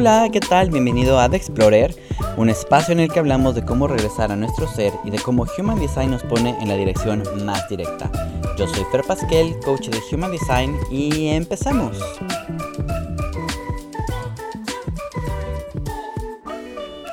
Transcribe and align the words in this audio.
Hola, 0.00 0.28
¿qué 0.32 0.38
tal? 0.38 0.70
Bienvenido 0.70 1.18
a 1.18 1.28
The 1.28 1.36
Explorer, 1.36 1.92
un 2.36 2.48
espacio 2.48 2.92
en 2.92 3.00
el 3.00 3.10
que 3.10 3.18
hablamos 3.18 3.56
de 3.56 3.64
cómo 3.64 3.88
regresar 3.88 4.30
a 4.30 4.36
nuestro 4.36 4.68
ser 4.68 4.92
y 5.02 5.10
de 5.10 5.18
cómo 5.18 5.44
Human 5.58 5.80
Design 5.80 6.12
nos 6.12 6.22
pone 6.22 6.56
en 6.60 6.68
la 6.68 6.76
dirección 6.76 7.24
más 7.44 7.68
directa. 7.68 8.08
Yo 8.56 8.68
soy 8.68 8.84
Fer 8.92 9.02
Pasquel, 9.02 9.58
coach 9.64 9.88
de 9.88 9.98
Human 10.12 10.30
Design, 10.30 10.76
y 10.88 11.26
empezamos. 11.26 11.98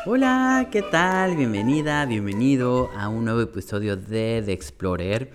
Hola, 0.06 0.68
¿qué 0.72 0.84
tal? 0.84 1.36
Bienvenida, 1.38 2.06
bienvenido 2.06 2.92
a 2.96 3.10
un 3.10 3.26
nuevo 3.26 3.42
episodio 3.42 3.98
de 3.98 4.44
The 4.46 4.54
Explorer. 4.54 5.32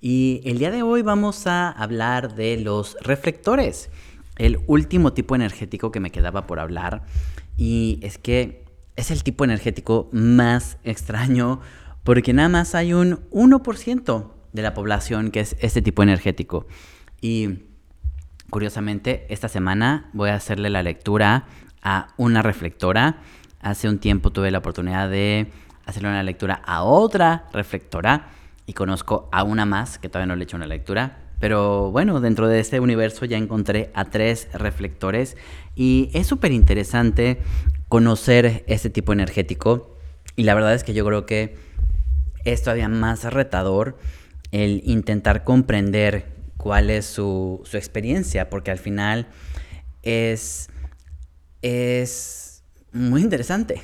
Y 0.00 0.42
el 0.44 0.60
día 0.60 0.70
de 0.70 0.84
hoy 0.84 1.02
vamos 1.02 1.48
a 1.48 1.70
hablar 1.70 2.36
de 2.36 2.56
los 2.58 2.96
reflectores 3.00 3.90
el 4.36 4.60
último 4.66 5.12
tipo 5.12 5.34
energético 5.34 5.92
que 5.92 6.00
me 6.00 6.10
quedaba 6.10 6.46
por 6.46 6.60
hablar 6.60 7.04
y 7.56 7.98
es 8.02 8.18
que 8.18 8.64
es 8.96 9.10
el 9.10 9.22
tipo 9.22 9.44
energético 9.44 10.08
más 10.12 10.78
extraño 10.84 11.60
porque 12.04 12.32
nada 12.32 12.48
más 12.48 12.74
hay 12.74 12.92
un 12.92 13.28
1% 13.30 14.30
de 14.52 14.62
la 14.62 14.74
población 14.74 15.30
que 15.30 15.40
es 15.40 15.56
este 15.60 15.82
tipo 15.82 16.02
energético. 16.02 16.66
Y 17.20 17.64
curiosamente, 18.50 19.26
esta 19.30 19.48
semana 19.48 20.10
voy 20.12 20.30
a 20.30 20.36
hacerle 20.36 20.70
la 20.70 20.82
lectura 20.82 21.46
a 21.82 22.08
una 22.16 22.42
reflectora. 22.42 23.18
Hace 23.60 23.88
un 23.88 23.98
tiempo 23.98 24.30
tuve 24.30 24.50
la 24.50 24.58
oportunidad 24.58 25.08
de 25.08 25.50
hacerle 25.86 26.10
una 26.10 26.22
lectura 26.22 26.62
a 26.64 26.82
otra 26.82 27.48
reflectora 27.52 28.28
y 28.66 28.74
conozco 28.74 29.28
a 29.32 29.42
una 29.42 29.64
más 29.66 29.98
que 29.98 30.08
todavía 30.08 30.28
no 30.28 30.36
le 30.36 30.42
he 30.42 30.44
hecho 30.44 30.56
una 30.56 30.66
lectura. 30.66 31.23
Pero 31.44 31.90
bueno, 31.90 32.22
dentro 32.22 32.48
de 32.48 32.58
este 32.58 32.80
universo 32.80 33.26
ya 33.26 33.36
encontré 33.36 33.90
a 33.92 34.06
tres 34.06 34.48
reflectores 34.54 35.36
y 35.76 36.08
es 36.14 36.26
súper 36.26 36.52
interesante 36.52 37.36
conocer 37.88 38.64
este 38.66 38.88
tipo 38.88 39.12
energético. 39.12 39.94
Y 40.36 40.44
la 40.44 40.54
verdad 40.54 40.72
es 40.72 40.84
que 40.84 40.94
yo 40.94 41.04
creo 41.04 41.26
que 41.26 41.58
es 42.46 42.62
todavía 42.62 42.88
más 42.88 43.24
retador 43.24 43.98
el 44.52 44.80
intentar 44.86 45.44
comprender 45.44 46.32
cuál 46.56 46.88
es 46.88 47.04
su, 47.04 47.62
experiencia, 47.74 48.48
porque 48.48 48.70
al 48.70 48.78
final 48.78 49.26
es, 50.00 50.70
es 51.60 52.62
muy 52.90 53.20
interesante 53.20 53.82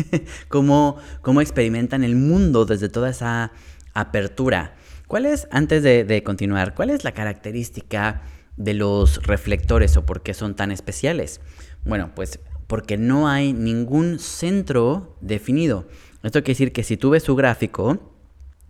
cómo, 0.48 0.96
cómo 1.20 1.42
experimentan 1.42 2.04
el 2.04 2.16
mundo 2.16 2.64
desde 2.64 2.88
toda 2.88 3.10
esa 3.10 3.52
apertura. 3.92 4.76
¿Cuál 5.12 5.26
es, 5.26 5.46
antes 5.50 5.82
de, 5.82 6.22
continuar, 6.24 6.74
cuál 6.74 6.88
es 6.88 7.04
la 7.04 7.12
característica 7.12 8.22
de 8.56 8.72
los 8.72 9.22
reflectores 9.22 9.98
o 9.98 10.06
por 10.06 10.22
qué 10.22 10.32
son 10.32 10.56
tan 10.56 10.72
especiales? 10.72 11.42
Bueno, 11.84 12.12
pues 12.14 12.40
porque 12.66 12.96
no 12.96 13.28
hay 13.28 13.52
ningún 13.52 14.18
centro 14.18 15.18
definido. 15.20 15.86
Esto 16.22 16.42
quiere 16.42 16.54
decir 16.54 16.72
que 16.72 16.82
si 16.82 16.96
tú 16.96 17.10
ves 17.10 17.24
su 17.24 17.36
gráfico, 17.36 18.10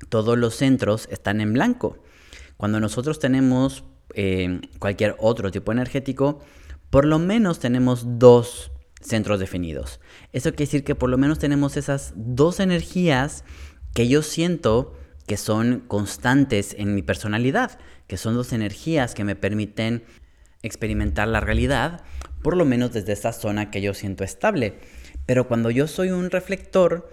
todos 0.08 0.36
los 0.36 0.56
centros 0.56 1.06
están 1.12 1.40
en 1.40 1.52
blanco. 1.52 2.02
Cuando 2.56 2.80
nosotros 2.80 3.20
tenemos 3.20 3.84
eh, 4.14 4.62
cualquier 4.80 5.14
otro 5.20 5.52
tipo 5.52 5.70
energético, 5.70 6.40
por 6.90 7.04
lo 7.04 7.20
menos 7.20 7.60
tenemos 7.60 8.18
dos 8.18 8.72
centros 9.00 9.38
definidos. 9.38 10.00
Eso 10.32 10.50
quiere 10.50 10.64
decir 10.64 10.82
que 10.82 10.96
por 10.96 11.08
lo 11.08 11.18
menos 11.18 11.38
tenemos 11.38 11.76
esas 11.76 12.14
dos 12.16 12.58
energías 12.58 13.44
que 13.94 14.08
yo 14.08 14.22
siento 14.22 14.96
que 15.32 15.38
son 15.38 15.80
constantes 15.88 16.76
en 16.78 16.94
mi 16.94 17.00
personalidad, 17.00 17.78
que 18.06 18.18
son 18.18 18.34
dos 18.34 18.52
energías 18.52 19.14
que 19.14 19.24
me 19.24 19.34
permiten 19.34 20.02
experimentar 20.62 21.26
la 21.26 21.40
realidad, 21.40 22.02
por 22.42 22.54
lo 22.54 22.66
menos 22.66 22.92
desde 22.92 23.14
esa 23.14 23.32
zona 23.32 23.70
que 23.70 23.80
yo 23.80 23.94
siento 23.94 24.24
estable. 24.24 24.74
Pero 25.24 25.48
cuando 25.48 25.70
yo 25.70 25.86
soy 25.86 26.10
un 26.10 26.30
reflector, 26.30 27.08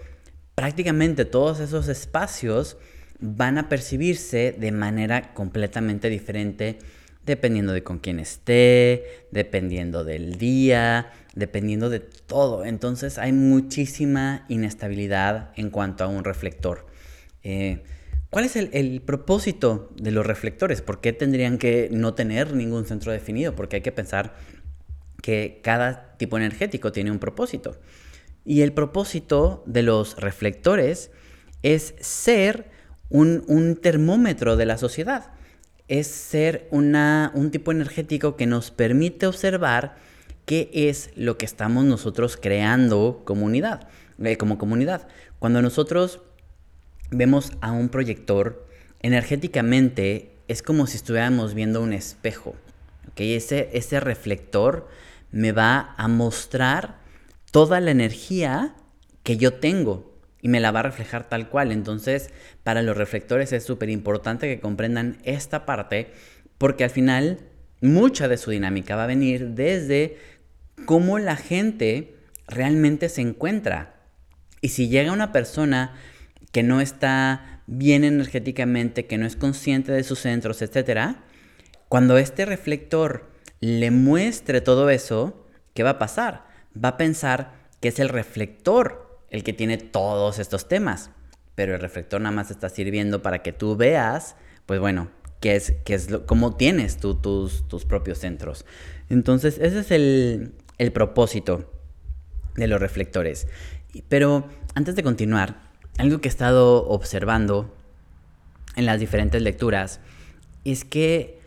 prácticamente 0.54 1.24
todos 1.24 1.60
esos 1.60 1.88
espacios 1.88 2.76
van 3.20 3.56
a 3.56 3.70
percibirse 3.70 4.52
de 4.52 4.70
manera 4.70 5.32
completamente 5.32 6.10
diferente 6.10 6.78
dependiendo 7.24 7.72
de 7.72 7.82
con 7.82 8.00
quién 8.00 8.20
esté, 8.20 9.26
dependiendo 9.30 10.04
del 10.04 10.36
día, 10.36 11.10
dependiendo 11.34 11.88
de 11.88 12.00
todo. 12.00 12.66
Entonces 12.66 13.16
hay 13.16 13.32
muchísima 13.32 14.44
inestabilidad 14.50 15.52
en 15.56 15.70
cuanto 15.70 16.04
a 16.04 16.08
un 16.08 16.22
reflector. 16.22 16.86
Eh, 17.42 17.82
¿Cuál 18.30 18.44
es 18.44 18.54
el, 18.54 19.02
propósito 19.02 19.90
de 19.96 20.12
los 20.12 20.24
reflectores? 20.24 20.82
¿Por 20.82 21.00
qué 21.00 21.12
tendrían 21.12 21.58
que 21.58 21.88
no 21.90 22.14
tener 22.14 22.54
ningún 22.54 22.86
centro 22.86 23.10
definido? 23.10 23.56
Porque 23.56 23.76
hay 23.76 23.82
que 23.82 23.90
pensar 23.90 24.36
que 25.20 25.60
cada 25.64 26.16
tipo 26.16 26.36
energético 26.36 26.92
tiene 26.92 27.10
un 27.10 27.18
propósito. 27.18 27.76
Y 28.44 28.62
el 28.62 28.72
propósito 28.72 29.64
de 29.66 29.82
los 29.82 30.16
reflectores 30.16 31.10
es 31.64 31.96
ser 31.98 32.70
un, 33.08 33.76
termómetro 33.82 34.56
de 34.56 34.66
la 34.66 34.78
sociedad. 34.78 35.32
Es 35.88 36.06
ser 36.06 36.68
un 36.70 37.50
tipo 37.50 37.72
energético 37.72 38.36
que 38.36 38.46
nos 38.46 38.70
permite 38.70 39.26
observar 39.26 39.96
qué 40.46 40.70
es 40.72 41.10
lo 41.16 41.36
que 41.36 41.46
estamos 41.46 41.84
nosotros 41.84 42.36
creando 42.36 43.22
comunidad, 43.24 43.88
eh, 44.22 44.36
como 44.36 44.56
comunidad. 44.56 45.08
Cuando 45.40 45.62
nosotros 45.62 46.20
vemos 47.10 47.52
a 47.60 47.72
un 47.72 47.88
proyector, 47.88 48.66
energéticamente 49.00 50.36
es 50.48 50.62
como 50.62 50.86
si 50.86 50.96
estuviéramos 50.96 51.54
viendo 51.54 51.82
un 51.82 51.92
espejo. 51.92 52.54
Ese, 53.16 53.68
ese 53.74 54.00
reflector 54.00 54.88
me 55.30 55.52
va 55.52 55.94
a 55.98 56.08
mostrar 56.08 56.96
toda 57.50 57.80
la 57.80 57.90
energía 57.90 58.74
que 59.22 59.36
yo 59.36 59.54
tengo 59.54 60.18
y 60.40 60.48
me 60.48 60.60
la 60.60 60.70
va 60.70 60.80
a 60.80 60.84
reflejar 60.84 61.28
tal 61.28 61.48
cual. 61.50 61.70
Entonces, 61.70 62.30
para 62.62 62.82
los 62.82 62.96
reflectores 62.96 63.52
es 63.52 63.64
súper 63.64 63.90
importante 63.90 64.48
que 64.48 64.60
comprendan 64.60 65.18
esta 65.24 65.66
parte 65.66 66.12
porque 66.56 66.84
al 66.84 66.90
final 66.90 67.40
mucha 67.80 68.28
de 68.28 68.38
su 68.38 68.50
dinámica 68.50 68.96
va 68.96 69.04
a 69.04 69.08
venir 69.08 69.50
desde 69.50 70.16
cómo 70.86 71.18
la 71.18 71.36
gente 71.36 72.16
realmente 72.46 73.08
se 73.08 73.20
encuentra. 73.20 73.94
Y 74.60 74.68
si 74.68 74.88
llega 74.88 75.12
una 75.12 75.32
persona 75.32 75.94
que 76.52 76.62
no 76.62 76.80
está 76.80 77.62
bien 77.66 78.04
energéticamente, 78.04 79.06
que 79.06 79.18
no 79.18 79.26
es 79.26 79.36
consciente 79.36 79.92
de 79.92 80.04
sus 80.04 80.20
centros, 80.20 80.62
etc., 80.62 81.16
cuando 81.88 82.18
este 82.18 82.44
reflector 82.44 83.30
le 83.58 83.90
muestre 83.90 84.60
todo 84.60 84.90
eso, 84.90 85.46
¿qué 85.74 85.82
va 85.82 85.90
a 85.90 85.98
pasar? 85.98 86.46
Va 86.72 86.90
a 86.90 86.96
pensar 86.96 87.52
que 87.80 87.88
es 87.88 87.98
el 87.98 88.08
reflector 88.08 89.24
el 89.30 89.44
que 89.44 89.52
tiene 89.52 89.76
todos 89.76 90.38
estos 90.38 90.68
temas, 90.68 91.10
pero 91.54 91.74
el 91.74 91.80
reflector 91.80 92.20
nada 92.20 92.34
más 92.34 92.50
está 92.50 92.68
sirviendo 92.68 93.22
para 93.22 93.42
que 93.42 93.52
tú 93.52 93.76
veas, 93.76 94.36
pues 94.66 94.80
bueno, 94.80 95.10
qué 95.40 95.56
es, 95.56 95.74
qué 95.84 95.94
es 95.94 96.10
lo, 96.10 96.26
cómo 96.26 96.56
tienes 96.56 96.98
tú 96.98 97.16
tus, 97.16 97.66
tus 97.68 97.84
propios 97.84 98.18
centros. 98.18 98.64
Entonces, 99.08 99.58
ese 99.60 99.80
es 99.80 99.90
el, 99.90 100.54
el 100.78 100.92
propósito 100.92 101.72
de 102.54 102.66
los 102.66 102.80
reflectores. 102.80 103.48
Pero 104.08 104.48
antes 104.74 104.94
de 104.94 105.02
continuar, 105.02 105.69
algo 105.98 106.20
que 106.20 106.28
he 106.28 106.30
estado 106.30 106.86
observando 106.88 107.74
en 108.76 108.86
las 108.86 109.00
diferentes 109.00 109.42
lecturas 109.42 110.00
es 110.64 110.84
que 110.84 111.40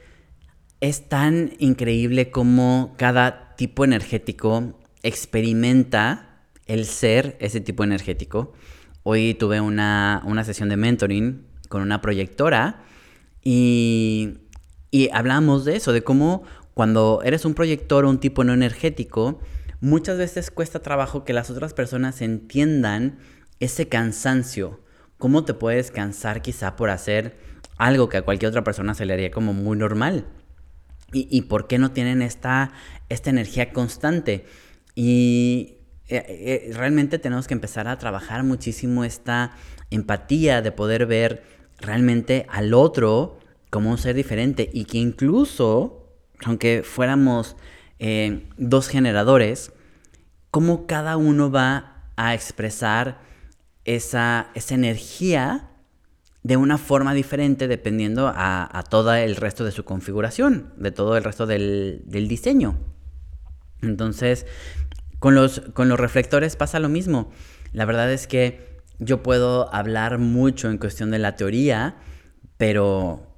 es 0.81 1.07
tan 1.07 1.53
increíble 1.59 2.29
como 2.29 2.93
cada 2.97 3.55
tipo 3.55 3.85
energético 3.85 4.77
experimenta 5.01 6.41
el 6.65 6.85
ser 6.85 7.37
ese 7.39 7.61
tipo 7.61 7.83
energético. 7.83 8.53
Hoy 9.03 9.33
tuve 9.33 9.61
una, 9.61 10.21
sesión 10.45 10.69
de 10.69 10.77
mentoring 10.77 11.45
con 11.69 11.81
una 11.81 12.01
proyectora 12.01 12.83
y, 13.43 14.39
y 14.91 15.09
hablamos 15.11 15.65
de 15.65 15.75
eso, 15.75 15.93
de 15.93 16.03
cómo 16.03 16.43
cuando 16.73 17.21
eres 17.23 17.45
un 17.45 17.53
proyector 17.53 18.05
o 18.05 18.09
un 18.09 18.19
tipo 18.19 18.43
no 18.43 18.53
energético, 18.53 19.39
muchas 19.81 20.17
veces 20.17 20.51
cuesta 20.51 20.81
trabajo 20.81 21.23
que 21.23 21.33
las 21.33 21.49
otras 21.49 21.73
personas 21.73 22.21
entiendan 22.21 23.19
ese 23.59 23.87
cansancio, 23.87 24.81
¿cómo 25.17 25.45
te 25.45 25.53
puedes 25.53 25.91
cansar 25.91 26.41
quizá 26.41 26.75
por 26.75 26.89
hacer 26.89 27.37
algo 27.77 28.09
que 28.09 28.17
a 28.17 28.21
cualquier 28.23 28.49
otra 28.49 28.63
persona 28.63 28.93
se 28.93 29.05
le 29.05 29.13
haría 29.13 29.31
como 29.31 29.53
muy 29.53 29.77
normal? 29.77 30.25
¿Y, 31.15 31.43
por 31.43 31.67
qué 31.67 31.77
no 31.77 31.91
tienen 31.91 32.23
esta, 32.23 32.71
esta 33.07 33.29
energía 33.29 33.71
constante? 33.71 34.45
Y 34.95 35.77
eh, 36.07 36.25
eh, 36.27 36.71
realmente 36.73 37.19
tenemos 37.19 37.47
que 37.47 37.53
empezar 37.53 37.87
a 37.87 37.99
trabajar 37.99 38.43
muchísimo 38.43 39.03
esta 39.03 39.51
empatía 39.91 40.63
de 40.63 40.71
poder 40.71 41.05
ver 41.05 41.43
realmente 41.79 42.47
al 42.49 42.73
otro 42.73 43.37
como 43.69 43.91
un 43.91 43.97
ser 43.97 44.15
diferente 44.15 44.69
y 44.73 44.85
que 44.85 44.97
incluso, 44.97 46.09
aunque 46.45 46.83
fuéramos 46.83 47.55
eh, 47.99 48.47
dos 48.57 48.87
generadores, 48.87 49.71
cómo 50.51 50.87
cada 50.87 51.17
uno 51.17 51.51
va 51.51 52.11
a 52.15 52.33
expresar 52.33 53.21
esa, 53.85 54.49
energía 54.69 55.69
de 56.43 56.57
una 56.57 56.77
forma 56.77 57.13
diferente 57.13 57.67
dependiendo 57.67 58.31
a, 58.33 58.83
todo 58.89 59.13
el 59.13 59.35
resto 59.35 59.63
de 59.63 59.71
su 59.71 59.85
configuración, 59.85 60.73
de 60.77 60.91
todo 60.91 61.17
el 61.17 61.23
resto 61.23 61.45
del, 61.45 62.03
diseño. 62.07 62.77
Entonces, 63.81 64.45
Con 65.19 65.35
los, 65.35 65.61
con 65.73 65.87
los 65.87 65.99
reflectores 65.99 66.55
pasa 66.57 66.79
lo 66.79 66.89
mismo. 66.89 67.31
La 67.71 67.85
verdad 67.85 68.11
es 68.11 68.27
que 68.27 68.81
yo 68.99 69.23
puedo 69.23 69.73
hablar 69.73 70.19
mucho 70.19 70.69
en 70.69 70.77
cuestión 70.77 71.11
de 71.11 71.19
la 71.19 71.35
teoría, 71.35 71.95
pero 72.57 73.33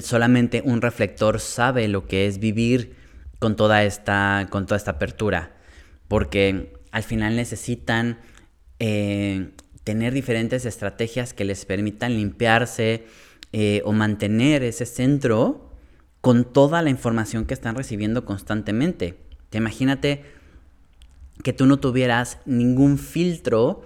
solamente 0.00 0.62
un 0.64 0.82
reflector 0.82 1.40
sabe 1.40 1.88
lo 1.88 2.06
que 2.06 2.26
es 2.26 2.38
vivir 2.38 2.96
con 3.38 3.56
toda 3.56 3.84
esta, 3.84 4.48
con 4.50 4.66
toda 4.66 4.76
esta 4.76 4.92
apertura, 4.92 5.56
porque 6.08 6.74
al 6.92 7.02
final 7.02 7.36
necesitan 7.36 8.18
eh, 8.80 9.50
tener 9.84 10.12
diferentes 10.12 10.64
estrategias 10.64 11.32
que 11.32 11.44
les 11.44 11.64
permitan 11.64 12.14
limpiarse 12.14 13.04
eh, 13.52 13.82
o 13.84 13.92
mantener 13.92 14.62
ese 14.62 14.86
centro 14.86 15.70
con 16.20 16.44
toda 16.44 16.82
la 16.82 16.90
información 16.90 17.46
que 17.46 17.54
están 17.54 17.76
recibiendo 17.76 18.24
constantemente. 18.24 19.16
Te 19.50 19.58
imagínate 19.58 20.24
que 21.42 21.52
tú 21.52 21.66
no 21.66 21.78
tuvieras 21.78 22.38
ningún 22.46 22.98
filtro 22.98 23.82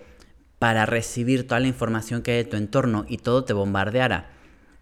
para 0.58 0.86
recibir 0.86 1.46
toda 1.46 1.60
la 1.60 1.68
información 1.68 2.22
que 2.22 2.30
hay 2.30 2.36
de 2.38 2.44
tu 2.44 2.56
entorno 2.56 3.04
y 3.08 3.18
todo 3.18 3.44
te 3.44 3.52
bombardeara. 3.52 4.30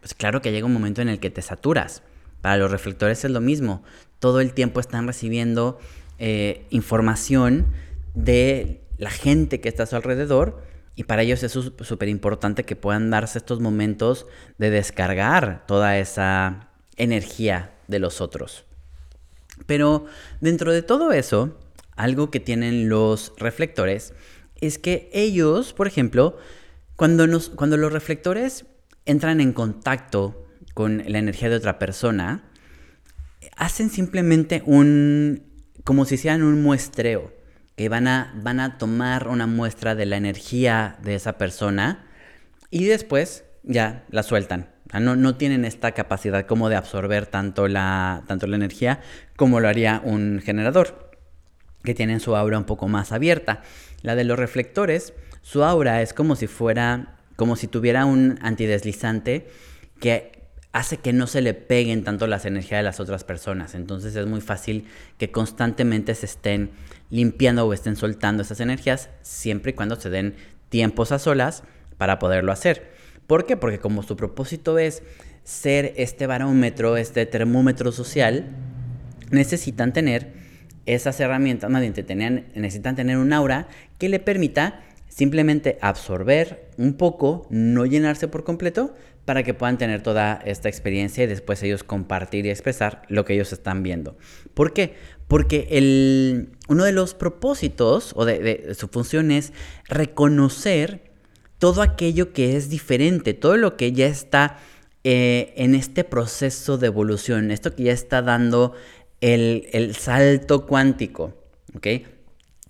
Pues 0.01 0.15
claro 0.15 0.43
que 0.43 0.53
llega 0.53 0.67
un 0.67 0.73
momento 0.73 1.01
en 1.01 1.09
el 1.09 1.21
que 1.21 1.31
te 1.31 1.43
saturas. 1.43 2.03
Para 2.41 2.57
los 2.59 2.71
reflectores 2.71 3.25
es 3.25 3.31
lo 3.31 3.41
mismo. 3.41 3.83
Todo 4.19 4.41
el 4.41 4.53
tiempo 4.53 4.81
están 4.81 5.07
recibiendo 5.07 5.79
eh, 6.19 6.67
información 6.71 7.67
de 8.15 8.82
la 9.03 9.11
gente 9.11 9.61
que 9.61 9.69
está 9.69 9.83
a 9.83 9.87
su 9.87 9.97
alrededor 9.97 10.63
y 10.95 11.05
para 11.05 11.23
ellos 11.23 11.43
es 11.43 11.51
súper 11.51 12.09
importante 12.09 12.63
que 12.63 12.77
puedan 12.77 13.11
darse 13.11 13.39
estos 13.39 13.59
momentos 13.59 14.27
de 14.59 14.71
descargar 14.71 15.67
toda 15.67 15.99
esa 15.99 16.69
energía 16.97 17.73
de 17.89 17.99
los 17.99 18.21
otros. 18.21 18.65
Pero 19.67 20.07
dentro 20.41 20.73
de 20.73 20.83
todo 20.83 21.11
eso, 21.11 21.59
algo 21.97 22.31
que 22.31 22.39
tienen 22.39 22.89
los 22.89 23.33
reflectores 23.39 24.15
es 24.61 24.79
que 24.79 25.11
ellos, 25.13 25.73
por 25.73 25.89
ejemplo, 25.89 26.39
cuando, 26.95 27.27
nos, 27.27 27.49
cuando 27.49 27.77
los 27.77 27.93
reflectores 27.93 28.67
entran 29.05 29.41
en 29.41 29.53
contacto 29.53 30.47
con 30.75 31.03
la 31.09 31.19
energía 31.19 31.49
de 31.49 31.57
otra 31.57 31.81
persona, 31.81 32.45
hacen 33.57 33.91
simplemente 33.91 34.63
un, 34.65 35.43
como 35.83 36.05
si 36.05 36.15
hicieran 36.15 36.45
un 36.45 36.63
muestreo, 36.63 37.42
que 37.77 37.89
van 37.89 38.07
a, 38.07 38.33
van 38.37 38.61
a 38.61 38.79
tomar 38.79 39.29
una 39.29 39.47
muestra 39.47 39.95
de 39.95 40.07
la 40.07 40.17
energía 40.17 40.97
de 41.03 41.15
esa 41.15 41.39
persona 41.39 42.05
y 42.71 42.85
después 42.85 43.45
ya 43.63 44.05
la 44.11 44.23
sueltan. 44.23 44.69
No, 45.01 45.17
no, 45.17 45.37
tienen 45.37 45.65
esta 45.65 45.93
capacidad 45.93 46.45
como 46.47 46.69
de 46.69 46.77
absorber 46.77 47.27
tanto 47.27 47.67
la, 47.67 48.25
tanto 48.27 48.47
la 48.47 48.57
energía 48.57 49.01
como 49.37 49.59
lo 49.59 49.69
haría 49.69 50.03
un 50.05 50.43
generador, 50.45 51.17
que 51.83 51.95
tienen 51.95 52.21
su 52.21 52.37
aura 52.37 52.59
un 52.59 52.65
poco 52.65 52.89
más 52.89 53.11
abierta. 53.11 53.63
La 54.03 54.17
de 54.17 54.25
los 54.25 54.39
reflectores, 54.39 55.15
su 55.41 55.65
aura 55.65 56.03
es 56.03 56.13
como 56.13 56.37
si 56.37 56.47
fuera, 56.47 57.17
como 57.37 57.57
si 57.57 57.69
tuviera 57.69 58.05
un 58.05 58.39
antideslizante 58.43 59.49
que 59.99 60.43
hace 60.73 60.99
que 60.99 61.13
no 61.13 61.27
se 61.27 61.43
le 61.43 61.55
peguen 61.55 62.05
tanto 62.05 62.27
las 62.27 62.45
energías 62.45 62.81
de 62.81 62.85
las 62.85 63.01
otras 63.01 63.25
personas. 63.25 63.75
Entonces 63.75 64.17
es 64.17 64.27
muy 64.27 64.41
fácil 64.41 64.87
que 65.19 65.31
constantemente 65.31 66.15
se 66.15 66.27
estén 66.27 66.71
limpiando 67.13 67.67
o 67.67 67.75
estén 67.75 67.95
soltando 67.95 68.43
esas 68.43 68.59
energías 68.61 69.11
siempre 69.21 69.73
y 69.73 69.75
cuando 69.75 69.97
se 70.01 70.09
den 70.09 70.35
tiempos 70.71 71.13
a 71.13 71.19
solas 71.19 71.63
para 71.99 72.19
poderlo 72.19 72.53
hacer. 72.53 72.91
¿Por 73.27 73.45
qué? 73.45 73.59
Porque 73.59 73.79
como 73.79 74.03
su 74.03 74.17
propósito 74.17 74.79
es 74.79 75.03
ser 75.45 75.93
este 75.97 76.27
barómetro, 76.27 76.97
este 76.97 77.27
termómetro 77.27 77.93
social, 77.93 78.47
necesitan 79.31 79.93
tener 79.93 80.33
esas 80.87 81.21
herramientas, 81.21 81.71
necesitan 81.71 82.97
tener 82.97 83.19
un 83.19 83.33
aura 83.35 83.69
que 83.99 84.09
le 84.09 84.19
permita 84.19 84.81
simplemente 85.09 85.77
absorber 85.83 86.71
un 86.79 86.95
poco, 86.95 87.47
no 87.51 87.85
llenarse 87.85 88.27
por 88.27 88.43
completo, 88.43 88.95
para 89.27 89.43
que 89.43 89.55
puedan 89.55 89.79
tener 89.79 90.03
toda 90.03 90.41
esta 90.45 90.69
experiencia 90.69 91.25
y 91.25 91.27
después 91.27 91.63
ellos 91.63 91.85
compartir 91.85 92.47
y 92.47 92.51
expresar 92.51 93.03
lo 93.09 93.25
que 93.25 93.35
ellos 93.35 93.53
están 93.53 93.83
viendo. 93.83 94.17
¿Por 94.55 94.73
qué? 94.73 94.95
Porque 95.33 95.67
el, 95.71 96.51
uno 96.69 96.85
de 96.85 96.93
los 96.93 97.15
propósitos 97.15 98.13
o 98.17 98.27
de, 98.27 98.75
su 98.79 98.89
función 98.89 99.31
es 99.31 99.55
reconocer 99.89 101.11
todo 101.57 101.81
aquello 101.81 102.35
que 102.35 102.55
es 102.55 102.69
diferente, 102.69 103.33
todo 103.33 103.57
lo 103.57 103.79
que 103.79 103.93
ya 103.93 104.09
está 104.09 104.59
eh, 105.05 105.55
en 105.57 105.75
este 105.75 106.05
proceso 106.05 106.77
de 106.77 106.89
evolución, 106.89 107.51
esto 107.51 107.75
que 107.75 107.85
ya 107.85 107.93
está 107.93 108.21
dando 108.21 108.75
el, 109.23 109.95
salto 109.99 110.67
cuántico, 110.67 111.33
¿ok? 111.75 111.87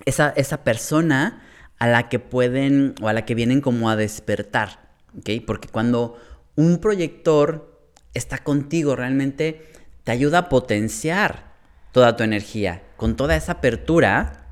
Esa, 0.05 0.29
esa 0.37 0.62
persona 0.62 1.43
a 1.81 1.88
la 1.88 2.09
que 2.09 2.20
pueden 2.20 2.94
o 3.03 3.09
a 3.09 3.12
la 3.12 3.25
que 3.25 3.35
vienen 3.35 3.61
como 3.61 3.91
a 3.91 3.97
despertar, 3.97 4.94
¿ok? 5.19 5.31
Porque 5.44 5.67
cuando 5.67 6.17
un 6.55 6.79
proyector 6.79 7.91
está 8.14 8.38
contigo 8.38 8.94
realmente 8.94 9.67
te 10.05 10.12
ayuda 10.12 10.38
a 10.38 10.49
potenciar 10.49 11.51
toda 11.92 12.16
tu 12.16 12.24
energía. 12.24 12.82
Con 12.96 13.16
toda 13.16 13.36
esa 13.36 13.52
apertura, 13.52 14.46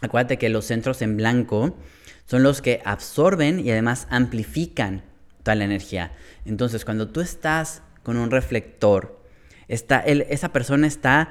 acuérdate 0.00 0.38
que 0.38 0.48
los 0.48 0.66
centros 0.66 1.02
en 1.02 1.16
blanco 1.16 1.76
son 2.26 2.42
los 2.42 2.62
que 2.62 2.80
absorben 2.84 3.60
y 3.60 3.70
además 3.70 4.06
amplifican 4.10 5.02
toda 5.42 5.54
la 5.54 5.64
energía. 5.64 6.12
Entonces, 6.44 6.84
cuando 6.84 7.08
tú 7.08 7.20
estás 7.20 7.82
con 8.02 8.16
un 8.16 8.30
reflector 8.30 9.18
esa 9.68 10.52
persona 10.52 10.86
está 10.86 11.28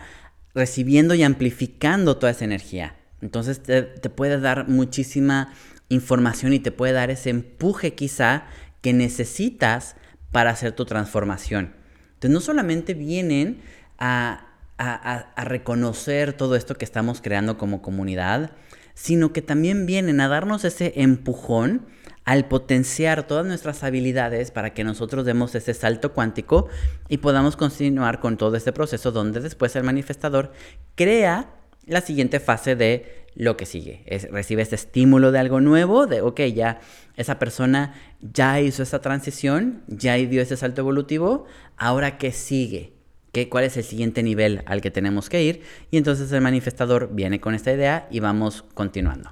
recibiendo 0.53 1.15
y 1.15 1.23
amplificando 1.23 2.17
toda 2.17 2.31
esa 2.31 2.45
energía. 2.45 2.95
Entonces 3.21 3.61
te, 3.61 3.83
puede 3.83 4.39
dar 4.39 4.67
muchísima 4.69 5.53
información 5.89 6.53
y 6.53 6.59
te 6.59 6.71
puede 6.71 6.93
dar 6.93 7.09
ese 7.09 7.31
empuje 7.31 7.93
quizá 7.93 8.45
que 8.81 8.93
necesitas 8.93 9.95
para 10.31 10.51
hacer 10.51 10.73
tu 10.73 10.85
transformación. 10.85 11.73
Entonces 12.13 12.31
no 12.31 12.41
solamente 12.41 12.93
vienen 12.93 13.61
a, 13.97 14.46
a, 14.77 15.33
reconocer 15.43 16.33
todo 16.33 16.55
esto 16.55 16.75
que 16.75 16.85
estamos 16.85 17.21
creando 17.21 17.57
como 17.57 17.81
comunidad, 17.81 18.51
sino 18.93 19.33
que 19.33 19.41
también 19.41 19.85
vienen 19.85 20.21
a 20.21 20.27
darnos 20.27 20.65
ese 20.65 20.93
empujón 20.97 21.85
al 22.25 22.47
potenciar 22.47 23.25
todas 23.25 23.45
nuestras 23.45 23.83
habilidades 23.83 24.51
para 24.51 24.73
que 24.73 24.83
nosotros 24.83 25.25
demos 25.25 25.55
ese 25.55 25.73
salto 25.73 26.13
cuántico 26.13 26.67
y 27.07 27.17
podamos 27.17 27.55
continuar 27.55 28.19
con 28.19 28.37
todo 28.37 28.57
este 28.57 28.73
proceso 28.73 29.11
donde 29.11 29.39
después 29.39 29.75
el 29.75 29.83
manifestador 29.83 30.51
crea 30.95 31.53
la 31.85 32.01
siguiente 32.01 32.39
fase 32.41 32.75
de 32.75 33.25
lo 33.33 33.55
que 33.55 33.65
sigue. 33.65 34.03
recibe 34.31 34.63
este 34.63 34.75
estímulo 34.75 35.31
de 35.31 35.39
algo 35.39 35.61
nuevo, 35.61 36.07
de, 36.07 36.21
ok, 36.21 36.41
ya 36.53 36.81
esa 37.15 37.39
persona 37.39 37.93
ya 38.19 38.59
hizo 38.59 38.83
esa 38.83 38.99
transición, 38.99 39.83
ya 39.87 40.15
dio 40.15 40.41
ese 40.41 40.57
salto 40.57 40.81
evolutivo, 40.81 41.45
ahora 41.77 42.17
qué 42.17 42.31
sigue, 42.31 42.96
¿Qué, 43.37 43.49
cuál 43.49 43.65
es 43.65 43.77
el 43.77 43.83
siguiente 43.83 44.23
nivel 44.23 44.63
al 44.65 44.81
que 44.81 44.89
tenemos 44.89 45.29
que 45.29 45.43
ir, 45.43 45.61
y 45.91 45.97
entonces 45.97 46.31
el 46.31 46.41
manifestador 46.41 47.11
viene 47.13 47.39
con 47.39 47.53
esta 47.53 47.71
idea 47.71 48.07
y 48.09 48.19
vamos 48.19 48.65
continuando. 48.73 49.31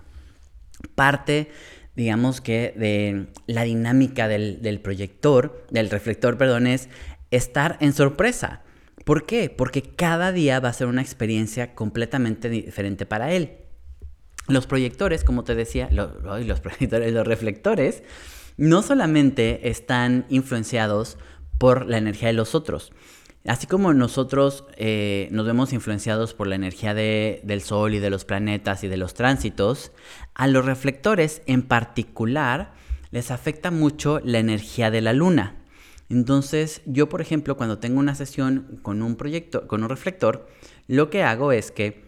Parte 0.93 1.49
digamos 1.95 2.39
que 2.39 2.71
de 2.77 3.25
la 3.47 3.63
dinámica 3.63 4.27
del, 4.27 4.79
proyector, 4.83 5.65
del 5.71 5.89
reflector, 5.89 6.37
perdón, 6.37 6.67
es 6.67 6.87
estar 7.31 7.77
en 7.79 7.93
sorpresa. 7.93 8.61
¿Por 9.05 9.25
qué? 9.25 9.49
Porque 9.49 9.81
cada 9.81 10.31
día 10.31 10.59
va 10.59 10.69
a 10.69 10.73
ser 10.73 10.85
una 10.85 11.01
experiencia 11.01 11.73
completamente 11.73 12.47
diferente 12.47 13.07
para 13.07 13.31
él. 13.31 13.57
Los 14.47 14.67
proyectores, 14.67 15.23
como 15.23 15.43
te 15.43 15.55
decía, 15.55 15.89
los 15.89 16.59
proyectores, 16.61 17.11
los 17.11 17.25
reflectores, 17.25 18.03
no 18.55 18.83
solamente 18.83 19.67
están 19.67 20.27
influenciados 20.29 21.17
por 21.57 21.87
la 21.87 21.97
energía 21.97 22.27
de 22.27 22.33
los 22.33 22.53
otros, 22.53 22.91
Así 23.47 23.67
como 23.67 23.93
nosotros 23.93 24.65
eh, 24.75 25.27
nos 25.31 25.45
vemos 25.45 25.71
influenciados 25.71 26.33
por 26.33 26.47
la 26.47 26.55
energía 26.55 26.95
del 26.95 27.61
Sol 27.61 27.93
y 27.93 27.99
de 27.99 28.09
los 28.09 28.25
planetas 28.25 28.83
y 28.83 28.87
de 28.87 28.97
los 28.97 29.13
tránsitos, 29.13 29.91
a 30.33 30.47
los 30.47 30.65
reflectores 30.65 31.43
en 31.45 31.61
particular 31.61 32.73
les 33.11 33.29
afecta 33.29 33.69
mucho 33.69 34.19
la 34.23 34.39
energía 34.39 34.89
de 34.89 35.01
la 35.01 35.13
Luna. 35.13 35.57
Entonces, 36.09 36.81
yo, 36.85 37.07
por 37.07 37.21
ejemplo, 37.21 37.55
cuando 37.55 37.77
tengo 37.77 37.99
una 37.99 38.15
sesión 38.15 38.79
con 38.81 39.03
un 39.03 39.15
proyecto, 39.15 39.67
con 39.67 39.83
un 39.83 39.89
reflector, 39.89 40.47
lo 40.87 41.09
que 41.11 41.23
hago 41.23 41.51
es 41.51 41.71
que 41.71 42.03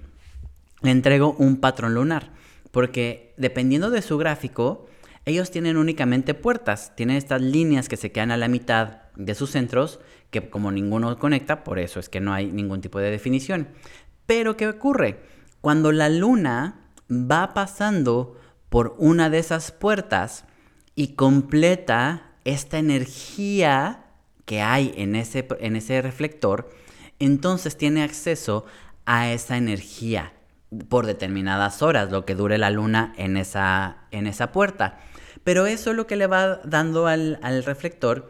le 0.81 0.91
entrego 0.91 1.35
un 1.37 1.57
patrón 1.57 1.93
lunar, 1.93 2.31
porque 2.71 3.33
dependiendo 3.37 3.91
de 3.91 4.01
su 4.01 4.17
gráfico, 4.17 4.87
ellos 5.25 5.51
tienen 5.51 5.77
únicamente 5.77 6.33
puertas, 6.33 6.95
tienen 6.95 7.17
estas 7.17 7.41
líneas 7.41 7.89
que 7.89 7.97
se 7.97 8.11
quedan 8.11 8.31
a 8.31 8.37
la 8.37 8.47
mitad 8.47 9.01
de 9.15 9.35
sus 9.35 9.51
centros 9.51 9.99
que 10.29 10.49
como 10.49 10.71
ninguno 10.71 11.17
conecta, 11.17 11.63
por 11.63 11.79
eso 11.79 11.99
es 11.99 12.09
que 12.09 12.19
no 12.19 12.33
hay 12.33 12.51
ningún 12.51 12.81
tipo 12.81 12.99
de 12.99 13.11
definición. 13.11 13.69
Pero 14.25 14.57
¿qué 14.57 14.67
ocurre? 14.67 15.21
Cuando 15.61 15.91
la 15.91 16.09
luna 16.09 16.81
va 17.09 17.53
pasando 17.53 18.37
por 18.69 18.95
una 18.97 19.29
de 19.29 19.39
esas 19.39 19.71
puertas 19.71 20.45
y 20.95 21.09
completa 21.09 22.31
esta 22.43 22.77
energía 22.77 24.05
que 24.45 24.61
hay 24.61 24.93
en 24.97 25.15
ese, 25.15 25.47
en 25.59 25.75
ese 25.75 26.01
reflector, 26.01 26.69
entonces 27.19 27.77
tiene 27.77 28.03
acceso 28.03 28.65
a 29.05 29.31
esa 29.31 29.57
energía 29.57 30.33
por 30.89 31.05
determinadas 31.05 31.81
horas, 31.81 32.11
lo 32.11 32.25
que 32.25 32.35
dure 32.35 32.57
la 32.57 32.69
luna 32.69 33.13
en 33.17 33.37
esa, 33.37 34.05
en 34.11 34.27
esa 34.27 34.51
puerta. 34.51 34.99
Pero 35.43 35.65
eso 35.65 35.93
lo 35.93 36.07
que 36.07 36.17
le 36.17 36.27
va 36.27 36.57
dando 36.57 37.07
al, 37.07 37.39
al 37.41 37.63
reflector 37.63 38.29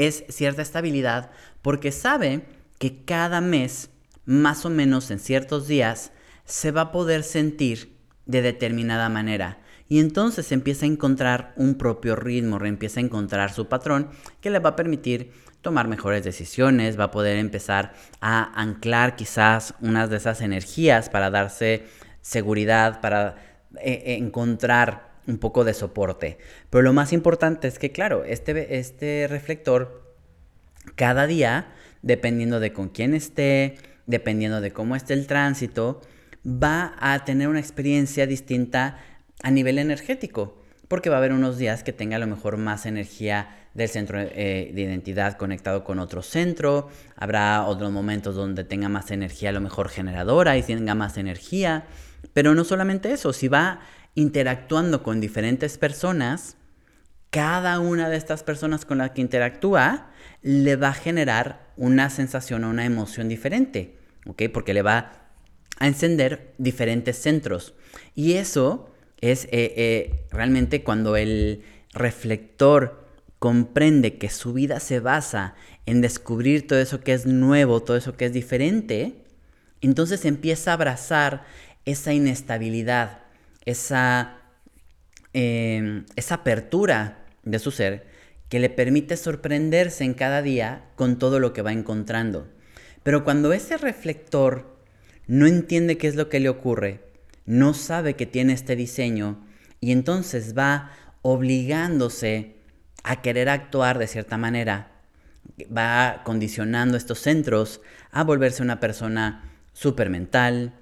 es 0.00 0.24
cierta 0.28 0.62
estabilidad 0.62 1.30
porque 1.62 1.92
sabe 1.92 2.42
que 2.78 3.04
cada 3.04 3.40
mes, 3.40 3.90
más 4.24 4.64
o 4.64 4.70
menos 4.70 5.10
en 5.10 5.18
ciertos 5.18 5.68
días, 5.68 6.12
se 6.46 6.70
va 6.70 6.80
a 6.80 6.92
poder 6.92 7.22
sentir 7.22 7.96
de 8.24 8.42
determinada 8.42 9.08
manera. 9.08 9.58
Y 9.88 9.98
entonces 9.98 10.52
empieza 10.52 10.86
a 10.86 10.88
encontrar 10.88 11.52
un 11.56 11.74
propio 11.74 12.16
ritmo, 12.16 12.64
empieza 12.64 13.00
a 13.00 13.02
encontrar 13.02 13.52
su 13.52 13.68
patrón 13.68 14.08
que 14.40 14.50
le 14.50 14.60
va 14.60 14.70
a 14.70 14.76
permitir 14.76 15.32
tomar 15.60 15.88
mejores 15.88 16.24
decisiones, 16.24 16.98
va 16.98 17.04
a 17.04 17.10
poder 17.10 17.36
empezar 17.36 17.92
a 18.20 18.58
anclar 18.58 19.16
quizás 19.16 19.74
unas 19.80 20.08
de 20.08 20.16
esas 20.16 20.40
energías 20.40 21.10
para 21.10 21.28
darse 21.28 21.86
seguridad, 22.22 23.00
para 23.00 23.36
eh, 23.82 24.16
encontrar 24.18 25.09
un 25.26 25.38
poco 25.38 25.64
de 25.64 25.74
soporte. 25.74 26.38
Pero 26.70 26.82
lo 26.82 26.92
más 26.92 27.12
importante 27.12 27.68
es 27.68 27.78
que, 27.78 27.92
claro, 27.92 28.24
este, 28.24 28.78
este 28.78 29.26
reflector 29.28 30.14
cada 30.96 31.26
día, 31.26 31.68
dependiendo 32.02 32.60
de 32.60 32.72
con 32.72 32.88
quién 32.88 33.14
esté, 33.14 33.76
dependiendo 34.06 34.60
de 34.60 34.72
cómo 34.72 34.96
esté 34.96 35.14
el 35.14 35.26
tránsito, 35.26 36.00
va 36.46 36.94
a 36.98 37.24
tener 37.24 37.48
una 37.48 37.60
experiencia 37.60 38.26
distinta 38.26 38.98
a 39.42 39.50
nivel 39.50 39.78
energético, 39.78 40.58
porque 40.88 41.10
va 41.10 41.16
a 41.16 41.18
haber 41.18 41.32
unos 41.32 41.58
días 41.58 41.82
que 41.82 41.92
tenga 41.92 42.16
a 42.16 42.18
lo 42.18 42.26
mejor 42.26 42.56
más 42.56 42.86
energía 42.86 43.56
del 43.74 43.88
centro 43.88 44.18
eh, 44.20 44.72
de 44.74 44.80
identidad 44.80 45.36
conectado 45.36 45.84
con 45.84 46.00
otro 46.00 46.22
centro, 46.22 46.88
habrá 47.14 47.64
otros 47.66 47.92
momentos 47.92 48.34
donde 48.34 48.64
tenga 48.64 48.88
más 48.88 49.10
energía 49.10 49.50
a 49.50 49.52
lo 49.52 49.60
mejor 49.60 49.88
generadora 49.88 50.56
y 50.56 50.62
tenga 50.62 50.94
más 50.94 51.16
energía, 51.16 51.84
pero 52.32 52.54
no 52.54 52.64
solamente 52.64 53.12
eso, 53.12 53.32
si 53.32 53.48
va 53.48 53.80
interactuando 54.14 55.02
con 55.02 55.20
diferentes 55.20 55.78
personas, 55.78 56.56
cada 57.30 57.78
una 57.78 58.08
de 58.08 58.16
estas 58.16 58.42
personas 58.42 58.84
con 58.84 58.98
las 58.98 59.10
que 59.10 59.20
interactúa 59.20 60.10
le 60.42 60.76
va 60.76 60.88
a 60.88 60.94
generar 60.94 61.70
una 61.76 62.10
sensación 62.10 62.64
o 62.64 62.70
una 62.70 62.84
emoción 62.84 63.28
diferente, 63.28 63.96
¿ok? 64.26 64.44
Porque 64.52 64.74
le 64.74 64.82
va 64.82 65.12
a 65.78 65.86
encender 65.86 66.54
diferentes 66.58 67.16
centros. 67.16 67.74
Y 68.14 68.34
eso 68.34 68.90
es 69.20 69.44
eh, 69.46 69.74
eh, 69.76 70.26
realmente 70.30 70.82
cuando 70.82 71.16
el 71.16 71.62
reflector 71.92 73.06
comprende 73.38 74.18
que 74.18 74.28
su 74.28 74.52
vida 74.52 74.80
se 74.80 75.00
basa 75.00 75.54
en 75.86 76.00
descubrir 76.00 76.66
todo 76.66 76.78
eso 76.78 77.00
que 77.00 77.14
es 77.14 77.26
nuevo, 77.26 77.82
todo 77.82 77.96
eso 77.96 78.16
que 78.16 78.26
es 78.26 78.32
diferente, 78.32 79.24
entonces 79.80 80.24
empieza 80.24 80.70
a 80.70 80.74
abrazar 80.74 81.44
esa 81.86 82.12
inestabilidad, 82.12 83.22
esa, 83.64 84.38
em, 85.32 86.04
esa 86.16 86.36
apertura 86.36 87.24
de 87.42 87.58
su 87.58 87.70
ser 87.70 88.06
que 88.48 88.58
le 88.58 88.68
permite 88.68 89.16
sorprenderse 89.16 90.04
en 90.04 90.14
cada 90.14 90.42
día 90.42 90.84
con 90.96 91.18
todo 91.18 91.38
lo 91.38 91.52
que 91.52 91.62
va 91.62 91.72
encontrando. 91.72 92.48
Pero 93.02 93.24
cuando 93.24 93.52
ese 93.52 93.76
reflector 93.76 94.76
no 95.26 95.46
entiende 95.46 95.96
qué 95.96 96.08
es 96.08 96.16
lo 96.16 96.28
que 96.28 96.40
le 96.40 96.48
ocurre, 96.48 97.00
no 97.46 97.74
sabe 97.74 98.14
que 98.14 98.26
tiene 98.26 98.52
este 98.52 98.76
diseño 98.76 99.46
y 99.80 99.92
entonces 99.92 100.56
va 100.56 100.90
obligándose 101.22 102.56
a 103.04 103.22
querer 103.22 103.48
actuar 103.48 103.98
de 103.98 104.06
cierta 104.06 104.36
manera, 104.36 104.90
va 105.76 106.22
condicionando 106.24 106.96
estos 106.96 107.20
centros 107.20 107.80
a 108.10 108.24
volverse 108.24 108.62
una 108.62 108.80
persona 108.80 109.44
súper 109.72 110.10
mental, 110.10 110.74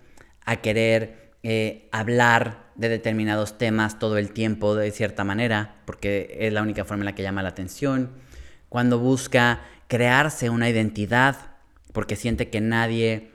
a 0.45 0.57
querer 0.57 1.28
eh, 1.51 1.89
hablar 1.93 2.67
de 2.75 2.91
determinados 2.91 3.57
temas 3.57 3.99
todo 3.99 4.19
el 4.19 4.33
tiempo 4.33 4.75
de 4.75 4.91
cierta 4.91 5.25
manera, 5.25 5.77
porque 5.87 6.37
es 6.41 6.53
la 6.53 6.61
única 6.61 6.85
forma 6.85 7.05
en 7.05 7.07
la 7.07 7.15
que 7.15 7.23
llama 7.23 7.43
la 7.43 7.49
atención, 7.49 8.11
cuando 8.69 8.99
busca 8.99 9.63
crearse 9.87 10.51
una 10.51 10.69
identidad, 10.69 11.37
porque 11.95 12.17
siente 12.17 12.51
que 12.51 12.61
nadie 12.61 13.33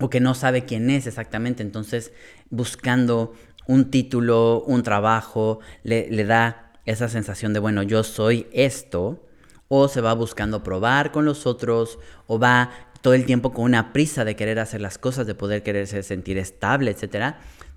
o 0.00 0.08
que 0.08 0.18
no 0.18 0.34
sabe 0.34 0.64
quién 0.64 0.88
es 0.88 1.06
exactamente, 1.06 1.62
entonces 1.62 2.14
buscando 2.48 3.34
un 3.66 3.90
título, 3.90 4.64
un 4.66 4.82
trabajo, 4.82 5.60
le, 5.82 6.10
le 6.10 6.24
da 6.24 6.72
esa 6.86 7.10
sensación 7.10 7.52
de, 7.52 7.60
bueno, 7.60 7.82
yo 7.82 8.02
soy 8.02 8.46
esto, 8.54 9.28
o 9.68 9.88
se 9.88 10.00
va 10.00 10.14
buscando 10.14 10.62
probar 10.62 11.12
con 11.12 11.26
los 11.26 11.46
otros, 11.46 11.98
o 12.26 12.38
va 12.38 12.70
todo 13.02 13.14
el 13.14 13.26
tiempo 13.26 13.52
con 13.52 13.64
una 13.64 13.92
prisa 13.92 14.24
de 14.24 14.36
querer 14.36 14.58
hacer 14.58 14.80
las 14.80 14.96
cosas, 14.96 15.26
de 15.26 15.34
poder 15.34 15.62
quererse 15.62 16.02
sentir 16.02 16.38
estable, 16.38 16.92
etc. 16.92 17.34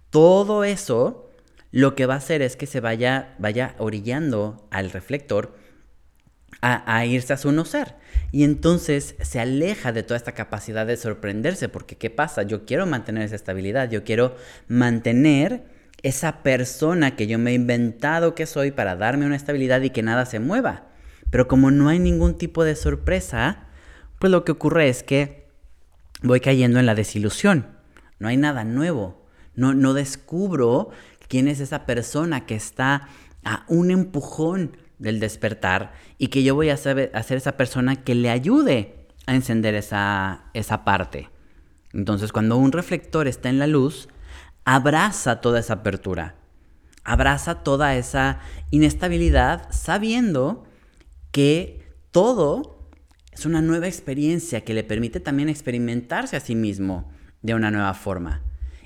Todo 0.10 0.64
eso 0.64 1.30
lo 1.72 1.96
que 1.96 2.06
va 2.06 2.14
a 2.14 2.18
hacer 2.18 2.42
es 2.42 2.56
que 2.56 2.68
se 2.68 2.80
vaya, 2.80 3.36
vaya 3.38 3.76
orillando 3.80 4.66
al 4.72 4.92
reflector 4.92 5.58
a, 6.62 7.06
irse 7.06 7.34
a 7.34 7.38
su 7.38 7.52
no 7.52 7.66
ser. 7.66 7.96
Y 8.32 8.44
entonces 8.44 9.16
se 9.22 9.40
aleja 9.40 9.92
de 9.92 10.04
toda 10.04 10.18
esta 10.18 10.32
capacidad 10.32 10.88
de 10.88 10.98
sorprenderse, 10.98 11.70
porque 11.70 11.98
¿qué 11.98 12.10
pasa? 12.10 12.44
Yo 12.44 12.66
quiero 12.66 12.86
mantener 12.86 13.24
esa 13.24 13.36
estabilidad, 13.36 13.90
yo 13.90 14.04
quiero 14.04 14.36
mantener 14.68 15.66
esa 16.02 16.44
persona 16.44 17.16
que 17.16 17.28
yo 17.28 17.38
me 17.40 17.52
he 17.52 17.56
inventado 17.56 18.36
que 18.36 18.46
soy 18.46 18.72
para 18.72 18.96
darme 18.96 19.26
una 19.26 19.36
estabilidad 19.36 19.82
y 19.82 19.90
que 19.90 20.02
nada 20.02 20.26
se 20.26 20.40
mueva. 20.40 20.88
Pero 21.30 21.48
como 21.48 21.72
no 21.72 21.90
hay 21.90 22.00
ningún 22.00 22.38
tipo 22.38 22.64
de 22.64 22.76
sorpresa, 22.76 23.65
pues 24.20 24.32
lo 24.32 24.44
que 24.44 24.52
ocurre 24.52 24.90
es 24.90 25.04
que 25.04 25.48
voy 26.22 26.40
cayendo 26.40 26.80
en 26.80 26.86
la 26.86 26.96
desilusión. 26.96 27.78
No 28.20 28.28
hay 28.28 28.38
nada 28.38 28.64
nuevo. 28.64 29.26
No, 29.56 29.74
no 29.74 29.94
descubro 29.94 30.90
quién 31.28 31.48
es 31.48 31.60
esa 31.60 31.86
persona 31.86 32.46
que 32.46 32.56
está 32.56 33.08
a 33.44 33.64
un 33.68 33.92
empujón 33.92 34.78
del 35.00 35.20
despertar 35.20 35.94
y 36.18 36.28
que 36.28 36.44
yo 36.44 36.56
voy 36.56 36.70
a 36.70 36.78
ser, 36.78 37.12
esa 37.14 37.58
persona 37.58 38.04
que 38.04 38.16
le 38.16 38.30
ayude 38.30 39.08
a 39.28 39.36
encender 39.36 39.76
esa, 39.76 40.46
esa 40.54 40.84
parte. 40.84 41.30
Entonces 41.94 42.32
cuando 42.32 42.58
un 42.58 42.72
reflector 42.72 43.28
está 43.28 43.50
en 43.50 43.60
la 43.60 43.68
luz, 43.68 44.10
abraza 44.66 45.42
toda 45.42 45.60
esa 45.60 45.76
apertura, 45.76 46.36
abraza 47.04 47.64
toda 47.64 47.96
esa 47.96 48.40
inestabilidad 48.72 49.68
sabiendo 49.72 50.66
que 51.32 51.84
todo 52.12 52.75
es 53.36 53.46
una 53.46 53.62
nueva 53.62 53.88
experiencia 53.88 54.62
que 54.62 54.74
le 54.74 54.84
permite 54.84 55.20
también 55.20 55.50
experimentarse 55.50 56.38
a 56.38 56.40
sí 56.40 56.56
mismo 56.56 57.12
de 57.42 57.54
una 57.54 57.70
nueva 57.70 57.94
forma 57.94 58.42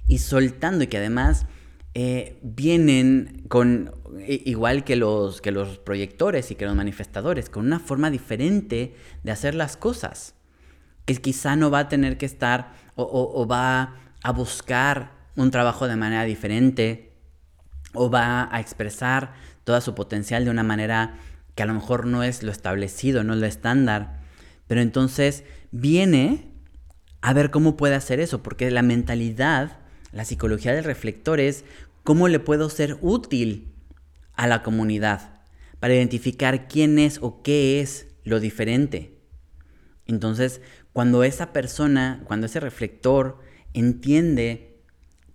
y 0.08 0.18
soltando 0.18 0.84
y 0.84 0.88
que 0.88 0.98
además 0.98 1.46
eh, 1.94 2.40
vienen 2.42 3.46
con, 3.48 3.92
igual 4.28 4.84
que 4.84 4.96
los, 4.96 5.40
que 5.40 5.52
los 5.52 5.78
proyectores 5.78 6.50
y 6.50 6.56
que 6.56 6.66
los 6.66 6.76
manifestadores, 6.76 7.50
con 7.50 7.66
una 7.66 7.80
forma 7.80 8.10
diferente 8.10 8.96
de 9.24 9.32
hacer 9.32 9.54
las 9.54 9.78
cosas, 9.78 10.34
que 11.06 11.16
quizá 11.16 11.56
no 11.56 11.70
va 11.70 11.80
a 11.80 11.90
tener 11.90 12.18
que 12.18 12.26
estar 12.26 12.74
o, 12.96 13.48
va 13.48 13.96
a 14.24 14.32
buscar 14.32 15.12
un 15.36 15.52
trabajo 15.52 15.88
de 15.88 15.96
manera 15.96 16.26
diferente 16.26 17.14
o 17.94 18.10
va 18.10 18.54
a 18.54 18.60
expresar 18.60 19.34
toda 19.64 19.80
su 19.80 19.96
potencial 19.96 20.44
de 20.44 20.52
una 20.52 20.64
manera 20.64 21.18
que 21.56 21.64
a 21.64 21.66
lo 21.66 21.74
mejor 21.74 22.06
no 22.08 22.24
es 22.24 22.44
lo 22.44 22.52
establecido, 22.52 23.24
no 23.24 23.34
es 23.34 23.40
lo 23.40 23.46
estándar, 23.46 24.19
pero 24.70 24.80
entonces 24.80 25.44
viene 25.72 26.54
a 27.20 27.34
ver 27.34 27.52
cómo 27.52 27.76
puede 27.76 27.96
hacer 27.96 28.22
eso, 28.22 28.42
porque 28.42 28.72
la 28.72 28.84
mentalidad 28.84 29.80
la 30.12 30.26
psicología 30.26 30.74
del 30.74 30.84
reflector 30.84 31.40
es 31.40 31.66
cómo 32.04 32.28
le 32.28 32.40
puedo 32.40 32.70
ser 32.70 32.98
útil 33.02 33.74
a 34.34 34.48
la 34.48 34.64
comunidad 34.64 35.42
para 35.80 35.94
identificar 35.94 36.68
quién 36.68 37.00
es 37.00 37.20
o 37.22 37.42
qué 37.42 37.82
es 37.82 38.08
lo 38.24 38.40
diferente. 38.40 39.20
Entonces, 40.08 40.62
cuando 40.94 41.24
esa 41.24 41.54
persona, 41.54 42.24
cuando 42.26 42.48
ese 42.48 42.60
reflector 42.60 43.40
entiende 43.74 44.82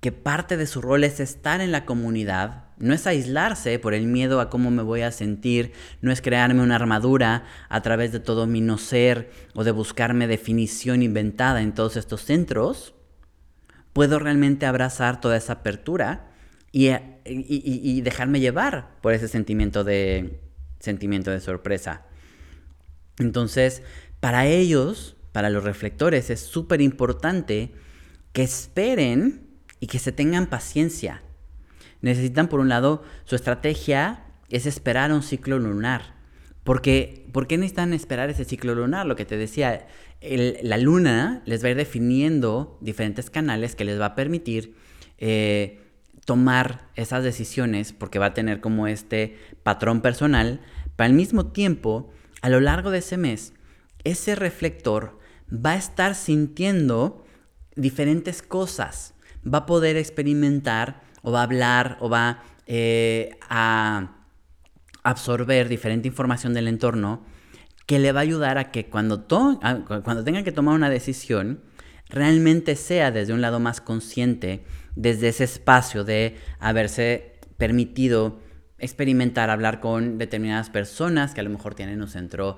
que 0.01 0.13
parte 0.13 0.57
de 0.57 0.67
su 0.67 0.81
rol 0.81 1.05
es 1.05 1.21
estar 1.21 1.61
en 1.61 1.73
la 1.73 1.85
comunidad, 1.85 2.64
no 2.79 2.93
es 2.93 3.07
aislarse 3.07 3.79
por 3.79 3.95
el 3.95 4.07
miedo 4.07 4.41
a 4.41 4.51
cómo 4.51 4.71
me 4.71 4.83
voy 4.83 5.03
a 5.03 5.13
sentir, 5.13 5.73
no 6.01 6.11
es 6.11 6.21
crearme 6.21 6.63
una 6.63 6.77
armadura 6.77 7.45
a 7.69 7.83
través 7.83 8.13
de 8.13 8.21
todo 8.21 8.47
mi 8.47 8.61
no 8.61 8.79
ser 8.79 9.31
o 9.55 9.65
de 9.65 9.71
buscarme 9.71 10.27
definición 10.27 11.03
inventada 11.03 11.63
en 11.63 11.73
todos 11.73 11.97
estos 11.97 12.23
centros, 12.23 12.95
puedo 13.93 14.19
realmente 14.19 14.67
abrazar 14.67 15.21
toda 15.21 15.37
esa 15.37 15.55
apertura 15.55 16.31
eh, 16.73 17.21
y, 17.25 18.01
dejarme 18.01 18.41
llevar 18.41 18.97
por 19.01 19.15
ese 19.15 19.29
sentimiento 19.29 19.85
de, 19.85 20.41
sentimiento 20.81 21.31
de 21.31 21.41
sorpresa. 21.41 22.03
Entonces, 23.19 23.83
para 24.19 24.47
ellos, 24.47 25.17
para 25.31 25.51
los 25.51 25.63
reflectores, 25.63 26.31
es 26.31 26.41
súper 26.41 26.81
importante 26.81 27.73
que 28.33 28.43
esperen 28.43 29.47
y 29.79 29.87
que 29.87 30.01
se 30.01 30.11
tengan 30.11 30.49
paciencia. 30.49 31.23
Necesitan, 32.05 32.49
por 32.49 32.61
un 32.61 32.69
lado, 32.69 33.03
su 33.25 33.35
estrategia 33.35 34.25
es 34.51 34.67
esperar 34.67 35.11
un 35.11 35.23
ciclo 35.23 35.59
lunar. 35.59 36.13
¿Por 36.63 36.83
qué 36.83 37.25
necesitan 37.33 37.95
esperar 37.95 38.29
ese 38.29 38.45
ciclo 38.45 38.75
lunar? 38.75 39.07
Lo 39.07 39.17
que 39.17 39.25
te 39.25 39.39
decía, 39.39 39.87
la 40.21 40.77
luna 40.77 41.41
les 41.47 41.65
va 41.65 41.69
a 41.69 41.71
ir 41.71 41.79
definiendo 41.79 42.77
diferentes 42.83 43.31
canales 43.31 43.75
que 43.75 43.87
les 43.87 43.99
va 43.99 44.05
a 44.05 44.15
permitir 44.15 44.75
eh, 45.17 45.81
tomar 46.27 46.91
esas 46.95 47.25
decisiones 47.25 47.95
porque 47.95 48.19
va 48.19 48.27
a 48.27 48.35
tener 48.35 48.61
como 48.61 48.87
este 48.87 49.39
patrón 49.63 50.03
personal, 50.03 50.61
pero 50.97 51.07
al 51.07 51.15
mismo 51.15 51.53
tiempo, 51.53 52.13
a 52.43 52.51
lo 52.51 52.61
largo 52.61 52.91
de 52.91 52.99
ese 52.99 53.17
mes, 53.17 53.55
ese 54.05 54.35
reflector 54.35 55.19
va 55.51 55.71
a 55.71 55.77
estar 55.77 56.15
sintiendo 56.15 57.25
diferentes 57.77 58.43
cosas, 58.43 59.15
va 59.43 59.61
a 59.61 59.67
poder 59.67 59.97
experimentar 59.97 61.14
o 61.25 61.33
va 61.33 61.41
a 61.41 61.43
hablar 61.43 61.97
o 62.01 62.09
va 62.09 62.45
eh, 62.67 63.37
a 63.51 64.13
absorber 65.03 65.69
diferente 65.69 66.07
información 66.07 66.55
del 66.55 66.69
entorno 66.69 67.25
que 67.87 67.99
le 67.99 68.13
va 68.13 68.21
a 68.21 68.23
ayudar 68.23 68.59
a 68.59 68.71
que 68.71 68.87
cuando, 68.87 69.27
cuando 69.27 70.25
tenga 70.25 70.45
que 70.45 70.53
tomar 70.53 70.75
una 70.75 70.89
decisión, 70.89 71.63
realmente 72.09 72.77
sea 72.77 73.11
desde 73.11 73.33
un 73.33 73.41
lado 73.41 73.61
más 73.61 73.81
consciente, 73.81 74.65
desde 74.95 75.29
ese 75.29 75.45
espacio 75.45 76.05
de 76.05 76.37
haberse 76.61 77.39
permitido 77.59 78.41
experimentar, 78.85 79.51
hablar 79.51 79.81
con 79.81 80.19
determinadas 80.19 80.71
personas 80.71 81.35
que 81.35 81.41
a 81.41 81.45
lo 81.45 81.51
mejor 81.51 81.75
tienen 81.75 82.03
un 82.03 82.09
centro 82.09 82.57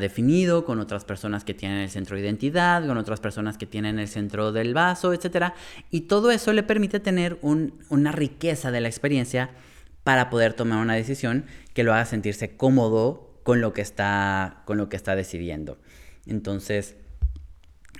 definido, 0.00 0.64
con 0.64 0.80
otras 0.80 1.04
personas 1.04 1.44
que 1.44 1.54
tienen 1.54 1.78
el 1.78 1.90
centro 1.90 2.16
de 2.16 2.22
identidad, 2.22 2.86
con 2.86 2.98
otras 2.98 3.20
personas 3.20 3.58
que 3.58 3.66
tienen 3.66 3.98
el 3.98 4.08
centro 4.08 4.52
del 4.52 4.74
vaso, 4.74 5.12
etc. 5.12 5.52
Y 5.90 6.02
todo 6.02 6.30
eso 6.30 6.52
le 6.52 6.62
permite 6.62 7.00
tener 7.00 7.38
una 7.42 8.12
riqueza 8.12 8.70
de 8.70 8.80
la 8.80 8.88
experiencia 8.88 9.50
para 10.04 10.30
poder 10.30 10.52
tomar 10.52 10.78
una 10.78 10.94
decisión 10.94 11.46
que 11.74 11.84
lo 11.84 11.92
haga 11.92 12.04
sentirse 12.04 12.56
cómodo 12.56 13.40
con 13.42 13.60
lo 13.60 13.72
que 13.72 13.80
está, 13.80 14.62
con 14.66 14.76
lo 14.76 14.88
que 14.88 14.96
está 14.96 15.16
decidiendo. 15.16 15.78
Entonces, 16.26 16.96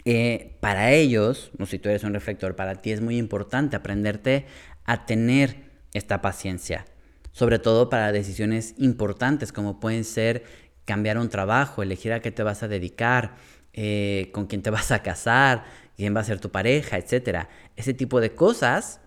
eh, 0.05 0.57
para 0.61 0.93
ellos, 0.93 1.50
o 1.59 1.67
si 1.67 1.79
tú 1.79 1.88
eres 1.88 2.05
un 2.05 2.14
reflector, 2.14 2.57
para 2.57 2.76
ti 2.76 2.93
es 2.93 3.00
muy 3.00 3.19
importante 3.19 3.76
aprenderte 3.76 4.47
a 4.85 5.07
tener 5.07 5.73
esta 5.95 6.23
paciencia, 6.23 6.87
sobre 7.32 7.58
todo 7.58 7.90
para 7.90 8.12
decisiones 8.12 8.74
importantes 8.78 9.52
como 9.52 9.80
pueden 9.80 10.04
ser 10.04 10.44
cambiar 10.84 11.18
un 11.18 11.28
trabajo, 11.28 11.82
elegir 11.82 12.12
a 12.12 12.20
qué 12.20 12.30
te 12.30 12.42
vas 12.42 12.62
a 12.62 12.68
dedicar, 12.68 13.36
eh, 13.72 14.30
con 14.32 14.46
quién 14.46 14.62
te 14.62 14.70
vas 14.70 14.90
a 14.90 15.02
casar, 15.02 15.64
quién 15.96 16.14
va 16.14 16.20
a 16.20 16.24
ser 16.24 16.40
tu 16.40 16.50
pareja, 16.50 16.98
etc. 16.98 17.48
Ese 17.76 17.94
tipo 17.94 18.20
de 18.20 18.34
cosas 18.34 19.00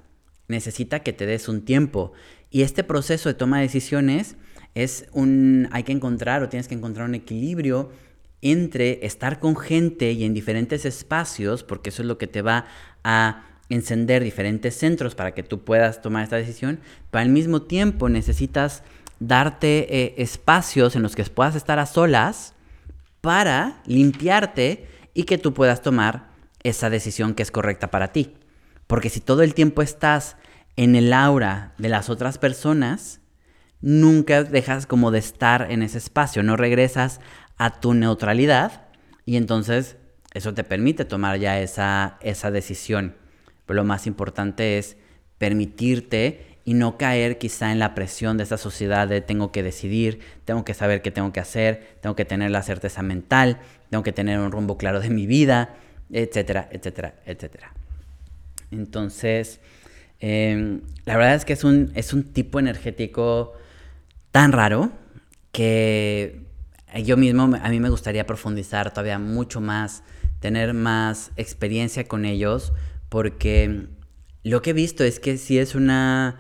necesita 0.48 1.00
que 1.00 1.14
te 1.14 1.26
des 1.26 1.48
un 1.48 1.66
tiempo 1.66 2.14
y 2.50 2.62
este 2.62 2.84
proceso 2.84 3.30
de 3.30 3.36
toma 3.36 3.58
de 3.58 3.64
decisiones 3.64 4.36
es 4.76 5.08
un, 5.14 5.68
hay 5.72 5.84
que 5.84 5.92
encontrar 5.92 6.44
o 6.44 6.50
tienes 6.50 6.68
que 6.68 6.76
encontrar 6.76 7.08
un 7.08 7.16
equilibrio 7.16 7.92
entre 8.42 9.06
estar 9.06 9.40
con 9.40 9.56
gente 9.56 10.12
y 10.12 10.24
en 10.24 10.34
diferentes 10.34 10.86
espacios, 10.86 11.64
porque 11.64 11.90
eso 11.90 12.04
es 12.04 12.08
lo 12.08 12.18
que 12.18 12.28
te 12.28 12.42
va 12.42 12.66
a 13.04 13.55
encender 13.70 14.24
diferentes 14.24 14.78
centros 14.78 15.16
para 15.16 15.34
que 15.34 15.44
tú 15.44 15.64
puedas 15.64 16.02
tomar 16.02 16.24
esta 16.24 16.36
decisión, 16.36 16.80
pero 17.12 17.22
al 17.22 17.30
mismo 17.30 17.64
tiempo 17.64 18.10
necesitas 18.10 18.84
darte 19.20 20.04
eh, 20.04 20.16
espacios 20.18 20.96
en 20.96 21.02
los 21.02 21.16
que 21.16 21.24
puedas 21.24 21.56
estar 21.56 21.80
a 21.80 21.86
solas 21.86 22.54
para 23.22 23.82
limpiarte 23.86 24.88
y 25.14 25.24
que 25.24 25.38
tú 25.38 25.54
puedas 25.54 25.82
tomar 25.82 26.28
esa 26.64 26.90
decisión 26.90 27.34
que 27.34 27.44
es 27.44 27.52
correcta 27.52 27.90
para 27.90 28.10
ti. 28.10 28.36
Porque 28.88 29.10
si 29.10 29.20
todo 29.20 29.42
el 29.42 29.54
tiempo 29.54 29.82
estás 29.82 30.36
en 30.76 30.96
el 30.96 31.14
aura 31.14 31.74
de 31.78 31.90
las 31.90 32.10
otras 32.10 32.38
personas, 32.38 33.22
nunca 33.82 34.44
dejas 34.44 34.86
como 34.86 35.12
de 35.12 35.20
estar 35.20 35.72
en 35.72 35.82
ese 35.82 35.98
espacio, 35.98 36.44
no 36.44 36.58
regresas 36.58 37.20
a 37.58 37.80
tu 37.80 37.94
neutralidad 37.94 38.88
y 39.26 39.38
entonces 39.38 39.98
eso 40.34 40.54
te 40.54 40.64
permite 40.64 41.06
tomar 41.06 41.38
ya 41.40 41.60
esa, 41.60 42.18
esa 42.22 42.52
decisión. 42.52 43.16
Pero 43.66 43.78
lo 43.78 43.84
más 43.84 44.08
importante 44.08 44.78
es 44.78 44.98
permitirte 45.38 46.58
y 46.66 46.74
no 46.74 46.98
caer 46.98 47.38
quizá 47.38 47.72
en 47.72 47.80
la 47.80 47.94
presión 47.94 48.38
de 48.38 48.44
esta 48.44 48.58
sociedad 48.58 49.08
de 49.08 49.22
tengo 49.22 49.52
que 49.52 49.64
decidir, 49.64 50.20
tengo 50.46 50.66
que 50.66 50.74
saber 50.74 51.02
qué 51.02 51.12
tengo 51.12 51.32
que 51.32 51.40
hacer, 51.40 51.98
tengo 52.02 52.16
que 52.16 52.26
tener 52.26 52.52
la 52.52 52.64
certeza 52.64 53.04
mental, 53.04 53.60
tengo 53.90 54.04
que 54.04 54.12
tener 54.12 54.40
un 54.40 54.52
rumbo 54.52 54.78
claro 54.78 55.00
de 55.00 55.10
mi 55.10 55.28
vida, 55.28 55.76
etcétera, 56.12 56.68
etcétera, 56.72 57.16
etcétera. 57.26 57.74
Entonces, 58.72 59.60
Em, 60.20 60.82
la 61.06 61.18
verdad 61.18 61.36
es 61.36 61.46
que 61.46 61.54
es 61.54 61.64
un, 61.64 61.92
es 61.96 62.14
un 62.14 62.24
tipo 62.24 62.60
energético 62.60 63.54
tan 64.32 64.52
raro 64.52 64.92
que 65.52 66.42
yo 67.04 67.18
mismo, 67.18 67.44
a 67.62 67.70
mí 67.70 67.80
me 67.80 67.90
gustaría 67.90 68.26
profundizar 68.26 68.92
todavía 68.92 69.20
mucho 69.20 69.60
más, 69.62 70.04
tener 70.40 70.74
más 70.74 71.32
experiencia 71.36 72.08
con 72.08 72.26
ellos, 72.26 72.74
porque 73.16 73.88
lo 74.44 74.62
que 74.62 74.72
he 74.72 74.74
visto 74.74 75.06
es 75.06 75.22
que 75.22 75.38
sí 75.38 75.58
es 75.58 75.74
una, 75.74 76.38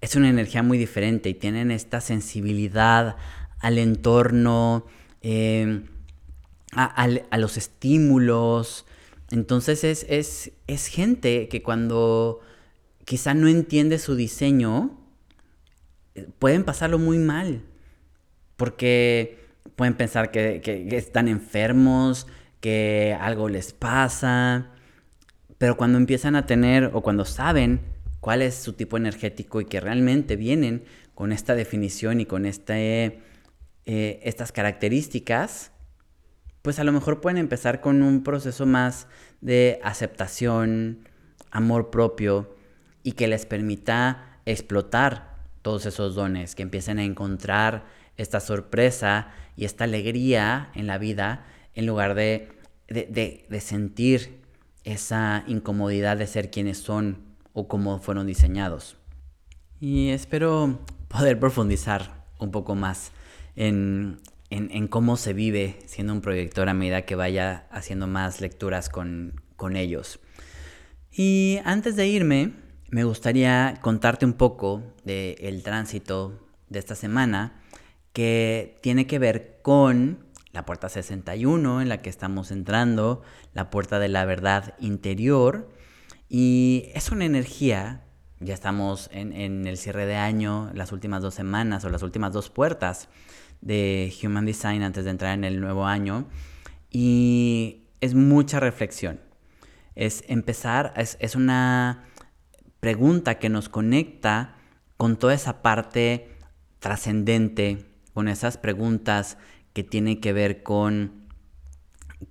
es 0.00 0.16
una 0.16 0.30
energía 0.30 0.62
muy 0.62 0.78
diferente 0.78 1.28
y 1.28 1.34
tienen 1.34 1.70
esta 1.70 2.00
sensibilidad 2.00 3.16
al 3.58 3.76
entorno, 3.76 4.86
em, 5.20 5.88
a, 6.72 7.36
los 7.36 7.58
estímulos. 7.58 8.86
Entonces 9.30 9.84
es, 9.84 10.06
es, 10.08 10.52
es 10.66 10.86
gente 10.86 11.48
que 11.48 11.62
cuando 11.62 12.40
quizá 13.04 13.34
no 13.34 13.46
entiende 13.46 13.98
su 13.98 14.14
diseño, 14.14 14.98
eh, 16.14 16.26
pueden 16.38 16.64
pasarlo 16.64 16.98
muy 16.98 17.18
mal. 17.18 17.60
Porque 18.56 19.38
pueden 19.76 19.92
pensar 19.92 20.30
que, 20.30 20.62
están 20.92 21.28
enfermos, 21.28 22.26
que 22.62 23.14
algo 23.20 23.50
les 23.50 23.74
pasa. 23.74 24.72
Pero 25.58 25.76
cuando 25.76 25.98
empiezan 25.98 26.36
a 26.36 26.46
tener 26.46 26.90
o 26.92 27.02
cuando 27.02 27.24
saben 27.24 27.80
cuál 28.20 28.42
es 28.42 28.54
su 28.54 28.72
tipo 28.72 28.96
energético 28.96 29.60
y 29.60 29.64
que 29.64 29.80
realmente 29.80 30.36
vienen 30.36 30.84
con 31.14 31.32
esta 31.32 31.54
definición 31.54 32.20
y 32.20 32.26
con 32.26 32.44
este, 32.44 33.22
eh, 33.86 34.20
estas 34.22 34.52
características, 34.52 35.72
pues 36.62 36.78
a 36.78 36.84
lo 36.84 36.92
mejor 36.92 37.20
pueden 37.20 37.38
empezar 37.38 37.80
con 37.80 38.02
un 38.02 38.22
proceso 38.22 38.66
más 38.66 39.06
de 39.40 39.78
aceptación, 39.82 41.08
amor 41.50 41.90
propio 41.90 42.56
y 43.02 43.12
que 43.12 43.28
les 43.28 43.46
permita 43.46 44.40
explotar 44.44 45.36
todos 45.62 45.86
esos 45.86 46.14
dones, 46.14 46.54
que 46.54 46.62
empiecen 46.62 46.98
a 46.98 47.04
encontrar 47.04 47.84
esta 48.16 48.40
sorpresa 48.40 49.32
y 49.56 49.64
esta 49.64 49.84
alegría 49.84 50.70
en 50.74 50.86
la 50.86 50.98
vida 50.98 51.46
en 51.74 51.86
lugar 51.86 52.14
de, 52.14 52.48
de, 52.88 53.60
sentir 53.60 54.42
esa 54.86 55.44
incomodidad 55.46 56.16
de 56.16 56.26
ser 56.26 56.50
quienes 56.50 56.78
son 56.78 57.18
o 57.52 57.68
cómo 57.68 57.98
fueron 57.98 58.26
diseñados. 58.26 58.96
Y 59.80 60.10
espero 60.10 60.78
poder 61.08 61.38
profundizar 61.38 62.24
un 62.38 62.50
poco 62.50 62.74
más 62.74 63.10
en, 63.56 64.20
en, 64.48 64.88
cómo 64.88 65.16
se 65.16 65.32
vive 65.32 65.78
siendo 65.86 66.12
un 66.12 66.20
proyector 66.20 66.68
a 66.68 66.74
medida 66.74 67.02
que 67.02 67.16
vaya 67.16 67.66
haciendo 67.70 68.06
más 68.06 68.40
lecturas 68.40 68.88
con, 68.88 69.40
con 69.56 69.76
ellos. 69.76 70.20
Y 71.10 71.58
antes 71.64 71.96
de 71.96 72.06
irme, 72.06 72.52
me 72.90 73.04
gustaría 73.04 73.78
contarte 73.82 74.24
un 74.24 74.34
poco 74.34 74.94
del 75.04 75.62
tránsito 75.62 76.48
de 76.68 76.78
esta 76.78 76.94
semana 76.94 77.60
que 78.12 78.78
tiene 78.82 79.06
que 79.06 79.18
ver 79.18 79.58
con 79.62 80.25
la 80.56 80.64
puerta 80.64 80.88
61 80.88 81.82
en 81.82 81.88
la 81.90 81.98
que 81.98 82.08
estamos 82.08 82.50
entrando, 82.50 83.22
la 83.52 83.68
puerta 83.68 83.98
de 83.98 84.08
la 84.08 84.24
verdad 84.24 84.74
interior. 84.80 85.68
Y 86.30 86.90
es 86.94 87.10
una 87.10 87.26
energía, 87.26 88.04
ya 88.40 88.54
estamos 88.54 89.10
en, 89.12 89.34
en, 89.34 89.66
el 89.66 89.76
cierre 89.76 90.06
de 90.06 90.16
año, 90.16 90.70
las 90.72 90.92
últimas 90.92 91.22
dos 91.22 91.34
semanas 91.34 91.84
o 91.84 91.90
las 91.90 92.02
últimas 92.02 92.32
dos 92.32 92.48
puertas 92.48 93.10
de 93.60 94.12
Human 94.22 94.46
Design 94.46 94.82
antes 94.82 95.04
de 95.04 95.10
entrar 95.10 95.34
en 95.34 95.44
el 95.44 95.60
nuevo 95.60 95.84
año. 95.84 96.26
Y 96.90 97.82
es 98.00 98.14
mucha 98.14 98.58
reflexión. 98.58 99.20
Es 99.94 100.24
empezar, 100.26 100.94
es, 100.96 101.18
es 101.20 101.36
una 101.36 102.04
pregunta 102.80 103.38
que 103.38 103.50
nos 103.50 103.68
conecta 103.68 104.56
con 104.96 105.18
toda 105.18 105.34
esa 105.34 105.60
parte 105.60 106.30
trascendente, 106.78 107.84
con 108.14 108.28
esas 108.28 108.56
preguntas 108.56 109.36
que 109.76 109.84
tienen 109.84 110.22
que 110.22 110.32
ver 110.32 110.62
con 110.62 111.26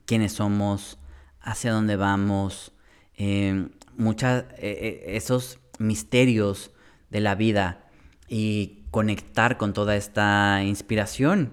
quiénes 0.05 0.33
somos, 0.33 0.97
hacia 1.39 1.71
dónde 1.73 1.95
vamos, 1.95 2.73
eh, 3.17 3.69
muchas, 3.95 4.45
eh, 4.53 4.55
eh, 4.57 5.03
esos 5.09 5.59
misterios 5.77 6.71
de 7.11 7.19
la 7.19 7.35
vida 7.35 7.87
y 8.27 8.85
conectar 8.89 9.57
con 9.57 9.73
toda 9.73 9.95
esta 9.95 10.63
inspiración. 10.63 11.51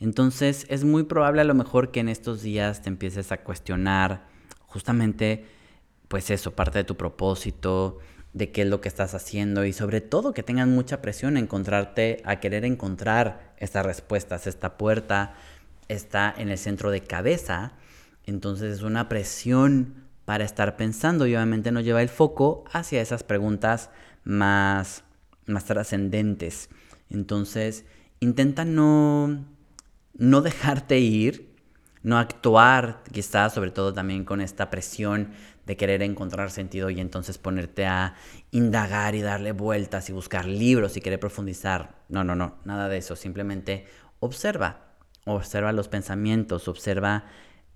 Entonces 0.00 0.64
es 0.70 0.84
muy 0.84 1.02
probable 1.02 1.42
a 1.42 1.44
lo 1.44 1.52
mejor 1.52 1.90
que 1.90 2.00
en 2.00 2.08
estos 2.08 2.40
días 2.40 2.80
te 2.80 2.88
empieces 2.88 3.30
a 3.30 3.44
cuestionar 3.44 4.28
justamente 4.60 5.44
pues 6.08 6.30
eso, 6.30 6.52
parte 6.52 6.78
de 6.78 6.84
tu 6.84 6.96
propósito, 6.96 7.98
de 8.36 8.52
qué 8.52 8.62
es 8.62 8.68
lo 8.68 8.82
que 8.82 8.88
estás 8.88 9.14
haciendo 9.14 9.64
y 9.64 9.72
sobre 9.72 10.02
todo 10.02 10.34
que 10.34 10.42
tengan 10.42 10.70
mucha 10.70 11.00
presión 11.00 11.38
a 11.38 11.40
encontrarte, 11.40 12.20
a 12.26 12.38
querer 12.38 12.66
encontrar 12.66 13.54
estas 13.56 13.86
respuestas. 13.86 14.46
Esta 14.46 14.76
puerta 14.76 15.32
está 15.88 16.34
en 16.36 16.50
el 16.50 16.58
centro 16.58 16.90
de 16.90 17.00
cabeza, 17.00 17.72
entonces 18.26 18.74
es 18.74 18.82
una 18.82 19.08
presión 19.08 20.04
para 20.26 20.44
estar 20.44 20.76
pensando 20.76 21.26
y 21.26 21.34
obviamente 21.34 21.72
nos 21.72 21.84
lleva 21.84 22.02
el 22.02 22.10
foco 22.10 22.64
hacia 22.70 23.00
esas 23.00 23.24
preguntas 23.24 23.88
más, 24.24 25.02
más 25.46 25.64
trascendentes. 25.64 26.68
Entonces, 27.08 27.86
intenta 28.20 28.66
no, 28.66 29.46
no 30.12 30.42
dejarte 30.42 30.98
ir, 30.98 31.54
no 32.02 32.18
actuar 32.18 33.02
quizás, 33.10 33.54
sobre 33.54 33.70
todo 33.70 33.94
también 33.94 34.26
con 34.26 34.42
esta 34.42 34.68
presión 34.68 35.30
de 35.66 35.76
querer 35.76 36.02
encontrar 36.02 36.50
sentido 36.50 36.90
y 36.90 37.00
entonces 37.00 37.38
ponerte 37.38 37.86
a 37.86 38.14
indagar 38.52 39.14
y 39.14 39.20
darle 39.20 39.52
vueltas 39.52 40.08
y 40.08 40.12
buscar 40.12 40.46
libros 40.46 40.96
y 40.96 41.00
querer 41.00 41.20
profundizar. 41.20 41.96
No, 42.08 42.24
no, 42.24 42.34
no, 42.36 42.56
nada 42.64 42.88
de 42.88 42.98
eso. 42.98 43.16
Simplemente 43.16 43.86
observa, 44.20 44.94
observa 45.24 45.72
los 45.72 45.88
pensamientos, 45.88 46.68
observa 46.68 47.24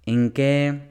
en 0.07 0.31
qué 0.31 0.91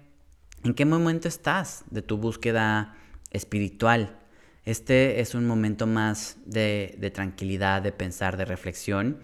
¿En 0.63 0.73
qué 0.73 0.83
momento 0.83 1.29
estás 1.29 1.85
de 1.89 2.01
tu 2.01 2.17
búsqueda 2.17 2.95
espiritual? 3.31 4.17
Este 4.65 5.21
es 5.21 5.33
un 5.33 5.47
momento 5.47 5.88
más 5.88 6.38
de, 6.45 7.12
tranquilidad, 7.13 7.81
de 7.81 7.93
pensar, 7.93 8.35
de 8.35 8.43
reflexión 8.43 9.19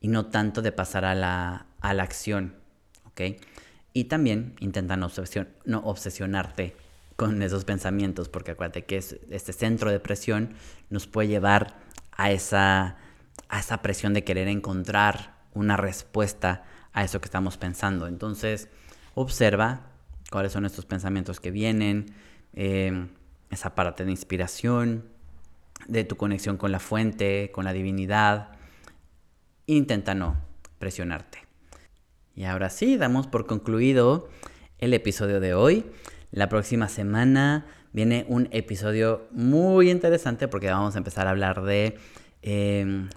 y 0.00 0.08
no 0.08 0.26
tanto 0.26 0.62
de 0.62 0.70
pasar 0.70 1.04
a 1.04 1.14
la, 1.16 1.66
acción, 1.80 2.54
¿ok? 3.04 3.20
Y 3.92 4.04
también 4.04 4.54
intenta 4.60 4.96
no, 4.96 5.10
obsesionarte 5.82 6.76
con 7.16 7.42
esos 7.42 7.64
pensamientos, 7.64 8.28
porque 8.28 8.52
acuérdate 8.52 8.84
que 8.84 8.98
este 8.98 9.52
centro 9.52 9.90
de 9.90 10.00
presión 10.00 10.54
nos 10.90 11.06
puede 11.06 11.28
llevar 11.28 11.78
a 12.12 12.30
esa, 12.30 12.96
a 13.48 13.60
esa 13.60 13.82
presión 13.82 14.14
de 14.14 14.24
querer 14.24 14.48
encontrar 14.48 15.36
una 15.54 15.76
respuesta 15.76 16.64
a 16.92 17.04
eso 17.04 17.20
que 17.20 17.26
estamos 17.26 17.56
pensando. 17.56 18.06
Entonces, 18.06 18.68
observa 19.14 19.86
cuáles 20.30 20.52
son 20.52 20.66
estos 20.66 20.84
pensamientos 20.84 21.40
que 21.40 21.50
vienen, 21.50 22.14
eh, 22.52 23.08
esa 23.50 23.74
parte 23.74 24.04
de 24.04 24.10
inspiración, 24.10 25.04
de 25.88 26.04
tu 26.04 26.16
conexión 26.16 26.56
con 26.56 26.72
la 26.72 26.80
fuente, 26.80 27.50
con 27.52 27.64
la 27.64 27.72
divinidad. 27.72 28.50
Intenta 29.66 30.14
no 30.14 30.36
presionarte. 30.78 31.46
Y 32.34 32.44
ahora 32.44 32.68
sí, 32.70 32.96
damos 32.96 33.26
por 33.26 33.46
concluido 33.46 34.28
el 34.78 34.92
episodio 34.92 35.40
de 35.40 35.54
hoy. 35.54 35.86
La 36.30 36.48
próxima 36.48 36.88
semana 36.88 37.66
viene 37.92 38.24
un 38.28 38.48
episodio 38.50 39.26
muy 39.30 39.90
interesante 39.90 40.48
porque 40.48 40.70
vamos 40.70 40.94
a 40.94 40.98
empezar 40.98 41.26
a 41.26 41.30
hablar 41.30 41.62
de... 41.62 41.96
Em, 42.42 43.08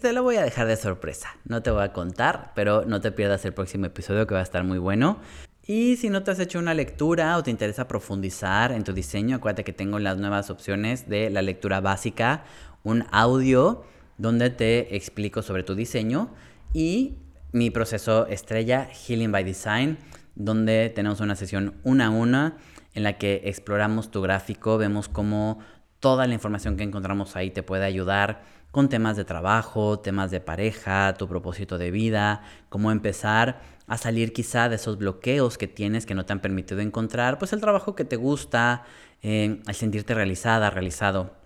te 0.00 0.12
lo 0.12 0.22
voy 0.22 0.36
a 0.36 0.42
dejar 0.42 0.66
de 0.66 0.76
sorpresa, 0.76 1.36
no 1.44 1.62
te 1.62 1.70
voy 1.70 1.82
a 1.82 1.92
contar, 1.92 2.52
pero 2.54 2.86
no 2.86 3.00
te 3.00 3.12
pierdas 3.12 3.44
el 3.44 3.52
próximo 3.52 3.84
episodio 3.86 4.26
que 4.26 4.34
va 4.34 4.40
a 4.40 4.44
estar 4.44 4.64
muy 4.64 4.78
bueno. 4.78 5.18
Y 5.66 5.96
si 5.96 6.10
no 6.10 6.22
te 6.22 6.30
has 6.30 6.38
hecho 6.38 6.58
una 6.58 6.74
lectura 6.74 7.36
o 7.36 7.42
te 7.42 7.50
interesa 7.50 7.88
profundizar 7.88 8.72
en 8.72 8.84
tu 8.84 8.92
diseño, 8.92 9.36
acuérdate 9.36 9.64
que 9.64 9.72
tengo 9.72 9.98
las 9.98 10.18
nuevas 10.18 10.50
opciones 10.50 11.08
de 11.08 11.30
la 11.30 11.42
lectura 11.42 11.80
básica, 11.80 12.44
un 12.82 13.04
audio 13.10 13.84
donde 14.18 14.50
te 14.50 14.94
explico 14.96 15.42
sobre 15.42 15.62
tu 15.62 15.74
diseño 15.74 16.30
y 16.72 17.16
mi 17.52 17.70
proceso 17.70 18.26
estrella 18.26 18.88
Healing 18.90 19.32
by 19.32 19.44
Design, 19.44 19.98
donde 20.34 20.90
tenemos 20.94 21.20
una 21.20 21.36
sesión 21.36 21.74
una 21.84 22.06
a 22.06 22.10
una 22.10 22.56
en 22.94 23.02
la 23.02 23.18
que 23.18 23.42
exploramos 23.44 24.10
tu 24.10 24.22
gráfico, 24.22 24.78
vemos 24.78 25.08
cómo 25.08 25.58
toda 26.00 26.26
la 26.26 26.34
información 26.34 26.76
que 26.76 26.82
encontramos 26.82 27.36
ahí 27.36 27.50
te 27.50 27.62
puede 27.62 27.84
ayudar 27.84 28.42
con 28.70 28.88
temas 28.88 29.16
de 29.16 29.24
trabajo, 29.24 30.00
temas 30.00 30.30
de 30.30 30.40
pareja, 30.40 31.14
tu 31.14 31.28
propósito 31.28 31.78
de 31.78 31.90
vida, 31.90 32.42
cómo 32.68 32.90
empezar 32.90 33.60
a 33.86 33.96
salir 33.96 34.32
quizá 34.32 34.68
de 34.68 34.76
esos 34.76 34.98
bloqueos 34.98 35.58
que 35.58 35.68
tienes 35.68 36.06
que 36.06 36.14
no 36.14 36.26
te 36.26 36.32
han 36.32 36.40
permitido 36.40 36.80
encontrar, 36.80 37.38
pues 37.38 37.52
el 37.52 37.60
trabajo 37.60 37.94
que 37.94 38.04
te 38.04 38.16
gusta, 38.16 38.82
eh, 39.22 39.62
al 39.66 39.74
sentirte 39.74 40.12
realizada, 40.14 40.70
realizado. 40.70 41.36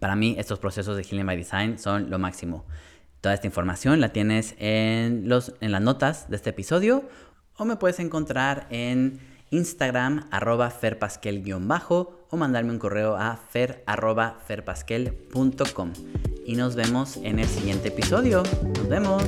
Para 0.00 0.16
mí 0.16 0.34
estos 0.38 0.58
procesos 0.58 0.96
de 0.96 1.04
Healing 1.04 1.26
by 1.26 1.36
Design 1.36 1.78
son 1.78 2.10
lo 2.10 2.18
máximo. 2.18 2.64
Toda 3.20 3.34
esta 3.34 3.46
información 3.46 4.00
la 4.00 4.10
tienes 4.10 4.54
en, 4.58 5.28
los, 5.28 5.54
en 5.60 5.72
las 5.72 5.82
notas 5.82 6.30
de 6.30 6.36
este 6.36 6.50
episodio 6.50 7.04
o 7.56 7.64
me 7.64 7.76
puedes 7.76 7.98
encontrar 8.00 8.66
en 8.70 9.20
Instagram 9.50 10.26
arroba 10.30 10.70
ferpasquel-bajo 10.70 12.26
o 12.30 12.36
mandarme 12.36 12.72
un 12.72 12.78
correo 12.78 13.16
a 13.16 13.36
fer 13.36 13.82
arroba 13.86 14.38
ferpasquel.com 14.46 15.92
y 16.44 16.56
nos 16.56 16.76
vemos 16.76 17.16
en 17.16 17.38
el 17.38 17.46
siguiente 17.48 17.88
episodio. 17.88 18.42
Nos 18.76 18.88
vemos. 18.88 19.22